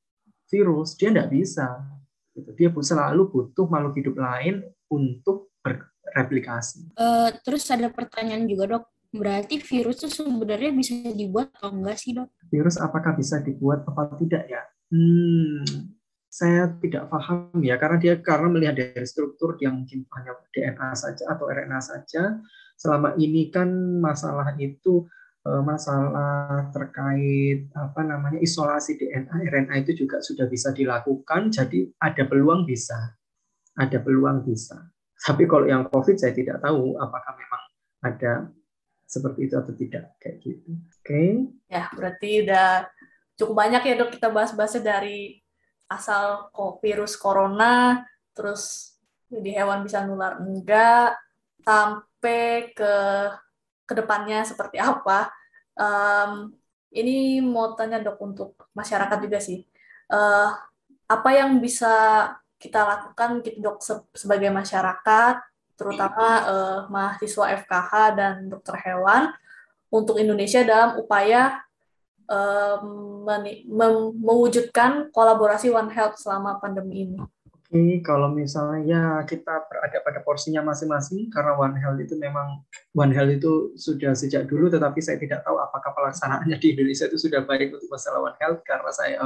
virus 0.48 0.96
dia 0.96 1.12
nggak 1.12 1.30
bisa 1.32 1.94
Gitu. 2.34 2.50
Dia 2.58 2.68
selalu 2.74 3.30
butuh 3.30 3.66
makhluk 3.70 3.94
hidup 4.02 4.18
lain 4.18 4.66
untuk 4.90 5.54
bereplikasi. 5.62 6.90
Uh, 6.98 7.30
terus 7.46 7.70
ada 7.70 7.86
pertanyaan 7.88 8.50
juga 8.50 8.64
dok, 8.76 8.84
berarti 9.14 9.62
virus 9.62 10.02
itu 10.02 10.10
sebenarnya 10.10 10.74
bisa 10.74 10.92
dibuat 11.14 11.54
atau 11.54 11.70
enggak 11.70 11.96
sih 11.96 12.10
dok? 12.10 12.28
Virus 12.50 12.76
apakah 12.82 13.14
bisa 13.14 13.38
dibuat 13.38 13.86
atau 13.86 14.18
tidak 14.18 14.50
ya? 14.50 14.62
Hmm, 14.90 15.93
saya 16.34 16.66
tidak 16.82 17.06
paham 17.14 17.54
ya 17.62 17.78
karena 17.78 18.02
dia 18.02 18.14
karena 18.18 18.50
melihat 18.50 18.74
dari 18.74 19.06
struktur 19.06 19.54
yang 19.62 19.86
mungkin 19.86 20.02
hanya 20.18 20.34
DNA 20.50 20.90
saja 20.98 21.30
atau 21.30 21.46
RNA 21.46 21.78
saja. 21.78 22.42
Selama 22.74 23.14
ini 23.14 23.54
kan 23.54 23.70
masalah 24.02 24.50
itu 24.58 25.06
Eh, 25.44 25.60
masalah 25.60 26.72
terkait 26.72 27.68
apa 27.76 28.00
namanya 28.00 28.40
isolasi 28.40 28.96
DNA 28.96 29.44
RNA 29.52 29.84
itu 29.84 29.92
juga 29.92 30.24
sudah 30.24 30.48
bisa 30.48 30.72
dilakukan 30.72 31.52
jadi 31.52 31.84
ada 32.00 32.24
peluang 32.24 32.64
bisa 32.64 33.12
ada 33.76 34.00
peluang 34.00 34.40
bisa 34.40 34.88
tapi 35.20 35.44
kalau 35.44 35.68
yang 35.68 35.84
COVID 35.84 36.16
saya 36.16 36.32
tidak 36.32 36.64
tahu 36.64 36.96
apakah 36.96 37.36
memang 37.36 37.62
ada 38.00 38.32
seperti 39.04 39.44
itu 39.44 39.54
atau 39.60 39.76
tidak 39.76 40.16
kayak 40.16 40.40
gitu 40.40 40.80
oke 40.80 41.04
okay. 41.04 41.44
ya 41.68 41.92
berarti 41.92 42.48
udah 42.48 42.88
cukup 43.36 43.54
banyak 43.68 43.82
ya 43.84 43.94
dok 44.00 44.16
kita 44.16 44.32
bahas-bahasnya 44.32 44.80
dari 44.80 45.43
asal 45.88 46.48
kok 46.50 46.80
virus 46.80 47.14
corona 47.20 48.02
terus 48.34 48.94
di 49.28 49.54
hewan 49.54 49.82
bisa 49.86 50.02
nular 50.06 50.38
enggak 50.40 51.16
sampai 51.64 52.70
ke 52.74 52.94
ke 53.84 53.92
depannya 53.92 54.44
seperti 54.44 54.80
apa. 54.80 55.28
Um, 55.76 56.54
ini 56.94 57.42
mau 57.42 57.74
tanya 57.74 58.00
dok 58.00 58.18
untuk 58.22 58.50
masyarakat 58.72 59.18
juga 59.20 59.38
sih. 59.42 59.66
Uh, 60.08 60.52
apa 61.10 61.30
yang 61.36 61.58
bisa 61.60 61.92
kita 62.56 62.80
lakukan 62.80 63.44
gitu 63.44 63.60
dok 63.60 63.78
sebagai 64.16 64.48
masyarakat, 64.48 65.36
terutama 65.76 66.26
uh, 66.48 66.80
mahasiswa 66.88 67.60
FKH 67.60 67.92
dan 68.16 68.34
dokter 68.48 68.78
hewan 68.80 69.34
untuk 69.92 70.16
Indonesia 70.16 70.64
dalam 70.64 70.96
upaya 70.96 71.60
um, 72.28 73.24
mewujudkan 74.20 75.10
kolaborasi 75.10 75.72
One 75.72 75.92
Health 75.92 76.20
selama 76.20 76.60
pandemi 76.60 77.08
ini. 77.08 77.18
Ini 77.74 78.06
kalau 78.06 78.30
misalnya 78.30 78.78
ya 78.86 79.02
kita 79.26 79.66
berada 79.66 79.98
pada 80.04 80.22
porsinya 80.22 80.62
masing-masing 80.62 81.26
karena 81.26 81.58
One 81.58 81.74
Health 81.74 81.98
itu 81.98 82.14
memang 82.14 82.62
One 82.94 83.10
Health 83.10 83.34
itu 83.34 83.52
sudah 83.74 84.14
sejak 84.14 84.46
dulu 84.46 84.70
tetapi 84.70 85.02
saya 85.02 85.18
tidak 85.18 85.42
tahu 85.42 85.58
apakah 85.58 85.90
pelaksanaannya 85.90 86.54
di 86.62 86.76
Indonesia 86.76 87.10
itu 87.10 87.18
sudah 87.18 87.42
baik 87.42 87.74
untuk 87.74 87.90
masalah 87.90 88.22
One 88.22 88.38
Health 88.38 88.62
karena 88.62 88.90
saya 88.94 89.18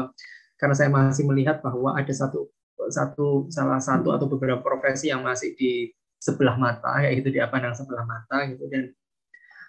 karena 0.56 0.74
saya 0.74 0.88
masih 0.88 1.28
melihat 1.28 1.61
bahwa 1.61 1.92
ada 1.92 2.08
satu 2.08 2.48
satu 2.88 3.52
salah 3.52 3.82
satu 3.84 4.16
atau 4.16 4.26
beberapa 4.30 4.64
profesi 4.64 5.12
yang 5.12 5.20
masih 5.20 5.52
di 5.52 5.92
sebelah 6.16 6.56
mata 6.56 7.04
yaitu 7.04 7.28
di 7.28 7.38
apa 7.38 7.61
yang 7.61 7.76
sebelah 7.76 8.08
mata 8.08 8.48
gitu. 8.48 8.64
Dan 8.70 8.96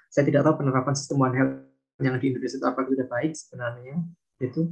saya 0.07 0.23
tidak 0.23 0.47
tahu 0.47 0.65
penerapan 0.65 0.93
sistem 0.95 1.19
One 1.19 1.35
Health 1.35 1.68
yang 1.99 2.15
di 2.17 2.31
Indonesia 2.31 2.57
itu 2.57 2.67
apakah 2.67 2.87
sudah 2.87 3.07
baik 3.11 3.31
sebenarnya 3.35 3.95
itu 4.39 4.71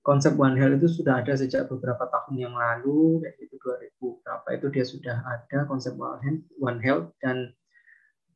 konsep 0.00 0.32
One 0.34 0.56
Health 0.56 0.80
itu 0.80 0.88
sudah 1.00 1.20
ada 1.20 1.36
sejak 1.36 1.68
beberapa 1.68 2.08
tahun 2.08 2.34
yang 2.40 2.54
lalu, 2.56 3.20
kayak 3.20 3.36
itu 3.38 3.56
2000 3.60 4.24
berapa 4.24 4.48
itu 4.56 4.66
dia 4.72 4.84
sudah 4.84 5.16
ada 5.22 5.58
konsep 5.68 5.94
One 5.94 6.20
Health, 6.24 6.44
One 6.58 6.80
Health 6.80 7.06
dan 7.20 7.52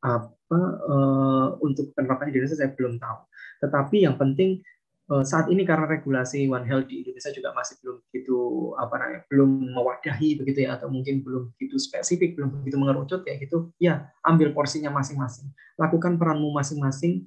apa 0.05 0.61
uh, 0.85 1.47
untuk 1.65 1.89
penerapan 1.97 2.29
di 2.29 2.37
Indonesia 2.37 2.61
saya 2.61 2.71
belum 2.77 3.01
tahu. 3.01 3.19
Tetapi 3.65 4.05
yang 4.05 4.21
penting 4.21 4.61
uh, 5.09 5.25
saat 5.25 5.49
ini 5.49 5.65
karena 5.65 5.89
regulasi 5.89 6.45
One 6.45 6.69
Health 6.69 6.85
di 6.85 7.01
Indonesia 7.01 7.33
juga 7.33 7.49
masih 7.57 7.81
belum 7.81 7.97
begitu 8.05 8.37
apa 8.77 8.95
namanya 9.01 9.21
belum 9.25 9.49
mewadahi 9.73 10.29
begitu 10.37 10.69
ya 10.69 10.77
atau 10.77 10.93
mungkin 10.93 11.25
belum 11.25 11.57
begitu 11.57 11.81
spesifik, 11.81 12.37
belum 12.37 12.61
begitu 12.61 12.77
mengerucut 12.77 13.25
kayak 13.25 13.49
gitu, 13.49 13.73
ya 13.81 14.13
ambil 14.21 14.53
porsinya 14.53 14.93
masing-masing, 14.93 15.49
lakukan 15.81 16.21
peranmu 16.21 16.53
masing-masing 16.53 17.25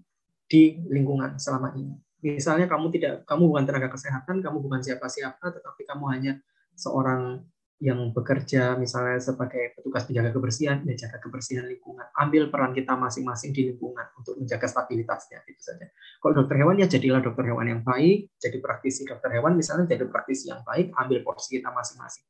di 0.49 0.81
lingkungan 0.89 1.37
selama 1.37 1.77
ini 1.77 2.09
Misalnya 2.19 2.67
kamu 2.67 2.91
tidak, 2.91 3.23
kamu 3.31 3.47
bukan 3.47 3.63
tenaga 3.63 3.95
kesehatan, 3.95 4.43
kamu 4.43 4.59
bukan 4.59 4.83
siapa-siapa, 4.83 5.55
tetapi 5.55 5.87
kamu 5.87 6.05
hanya 6.11 6.33
seorang 6.75 7.47
yang 7.79 8.11
bekerja 8.11 8.75
misalnya 8.75 9.23
sebagai 9.23 9.71
petugas 9.79 10.03
penjaga 10.03 10.35
kebersihan, 10.35 10.83
ya 10.83 10.99
jaga 10.99 11.23
kebersihan 11.23 11.63
lingkungan. 11.63 12.11
Ambil 12.19 12.51
peran 12.51 12.75
kita 12.75 12.99
masing-masing 12.99 13.55
di 13.55 13.71
lingkungan 13.71 14.03
untuk 14.19 14.35
menjaga 14.35 14.67
stabilitasnya 14.67 15.47
itu 15.47 15.63
saja. 15.63 15.87
Kalau 16.19 16.43
dokter 16.43 16.59
hewan 16.59 16.75
ya 16.83 16.91
jadilah 16.91 17.23
dokter 17.23 17.47
hewan 17.47 17.71
yang 17.71 17.87
baik, 17.87 18.35
jadi 18.43 18.59
praktisi 18.59 19.07
dokter 19.07 19.31
hewan 19.39 19.55
misalnya 19.55 19.87
jadi 19.87 20.11
praktisi 20.11 20.51
yang 20.51 20.67
baik, 20.67 20.91
ambil 20.99 21.23
porsi 21.23 21.63
kita 21.63 21.71
masing-masing. 21.71 22.27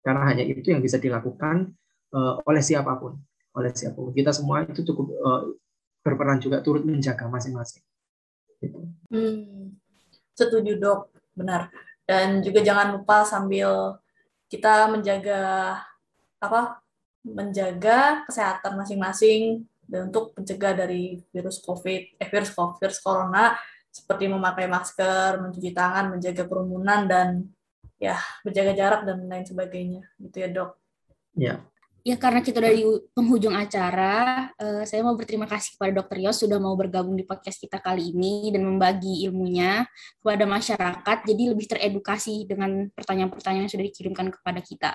Karena 0.00 0.32
hanya 0.32 0.48
itu 0.48 0.64
yang 0.64 0.80
bisa 0.80 0.96
dilakukan 0.96 1.76
uh, 2.16 2.40
oleh 2.48 2.64
siapa 2.64 2.96
pun, 2.96 3.20
oleh 3.52 3.68
siapa 3.76 4.00
pun. 4.00 4.16
Kita 4.16 4.32
semua 4.32 4.64
itu 4.64 4.80
cukup 4.80 5.12
uh, 5.12 5.44
berperan 6.00 6.40
juga 6.40 6.64
turut 6.64 6.84
menjaga 6.84 7.28
masing-masing. 7.28 7.84
Hmm, 9.08 9.76
setuju 10.36 10.76
dok, 10.76 11.12
benar. 11.32 11.72
Dan 12.04 12.42
juga 12.42 12.60
jangan 12.60 12.96
lupa 12.96 13.22
sambil 13.24 14.00
kita 14.50 14.90
menjaga 14.90 15.40
apa 16.40 16.82
menjaga 17.22 18.24
kesehatan 18.26 18.80
masing-masing 18.80 19.68
dan 19.84 20.08
untuk 20.08 20.32
mencegah 20.34 20.72
dari 20.72 21.20
virus 21.30 21.60
COVID, 21.60 22.18
eh 22.18 22.28
virus 22.28 22.50
COVID, 22.56 22.80
virus 22.80 23.00
corona 23.02 23.54
seperti 23.90 24.30
memakai 24.30 24.70
masker, 24.70 25.42
mencuci 25.42 25.74
tangan, 25.74 26.14
menjaga 26.14 26.46
kerumunan 26.46 27.10
dan 27.10 27.28
ya 28.00 28.16
menjaga 28.46 28.72
jarak 28.72 29.00
dan 29.04 29.26
lain 29.26 29.44
sebagainya, 29.44 30.02
gitu 30.22 30.36
ya 30.40 30.48
dok. 30.48 30.70
Ya, 31.36 31.54
Ya 32.00 32.16
karena 32.16 32.40
kita 32.40 32.64
udah 32.64 32.72
di 32.72 32.84
penghujung 33.12 33.52
acara, 33.52 34.48
uh, 34.56 34.82
saya 34.88 35.04
mau 35.04 35.12
berterima 35.12 35.44
kasih 35.44 35.76
kepada 35.76 36.00
Dr. 36.00 36.18
Yos 36.24 36.40
sudah 36.40 36.56
mau 36.56 36.72
bergabung 36.72 37.12
di 37.12 37.28
podcast 37.28 37.60
kita 37.60 37.76
kali 37.76 38.16
ini 38.16 38.48
dan 38.48 38.64
membagi 38.64 39.28
ilmunya 39.28 39.84
kepada 40.24 40.48
masyarakat, 40.48 41.18
jadi 41.28 41.42
lebih 41.52 41.66
teredukasi 41.68 42.48
dengan 42.48 42.88
pertanyaan-pertanyaan 42.96 43.68
yang 43.68 43.72
sudah 43.72 43.84
dikirimkan 43.84 44.32
kepada 44.32 44.60
kita. 44.64 44.90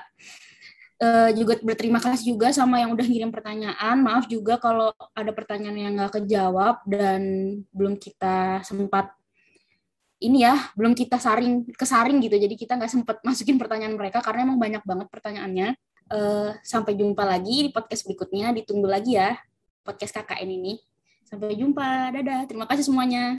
Uh, 0.95 1.29
juga 1.37 1.59
berterima 1.61 2.01
kasih 2.01 2.33
juga 2.33 2.49
sama 2.49 2.81
yang 2.81 2.97
udah 2.97 3.05
ngirim 3.05 3.29
pertanyaan. 3.29 4.01
Maaf 4.01 4.25
juga 4.25 4.57
kalau 4.57 4.89
ada 5.13 5.29
pertanyaan 5.29 5.77
yang 5.77 5.93
nggak 5.93 6.23
kejawab 6.23 6.81
dan 6.89 7.21
belum 7.69 8.01
kita 8.01 8.65
sempat 8.65 9.13
ini 10.25 10.47
ya 10.47 10.71
belum 10.73 10.95
kita 10.95 11.19
saring 11.19 11.69
kesaring 11.75 12.23
gitu 12.23 12.39
jadi 12.39 12.55
kita 12.55 12.79
nggak 12.79 12.87
sempat 12.87 13.17
masukin 13.21 13.59
pertanyaan 13.59 13.99
mereka 13.99 14.23
karena 14.23 14.47
emang 14.47 14.57
banyak 14.57 14.81
banget 14.87 15.07
pertanyaannya 15.11 15.75
Uh, 16.05 16.53
sampai 16.61 16.93
jumpa 16.93 17.25
lagi 17.25 17.67
di 17.67 17.69
podcast 17.73 18.05
berikutnya. 18.05 18.53
Ditunggu 18.53 18.85
lagi 18.89 19.17
ya 19.17 19.37
podcast 19.85 20.17
KKN 20.17 20.49
ini. 20.49 20.73
Sampai 21.25 21.57
jumpa. 21.57 22.13
Dadah. 22.13 22.49
Terima 22.49 22.65
kasih 22.65 22.89
semuanya. 22.89 23.37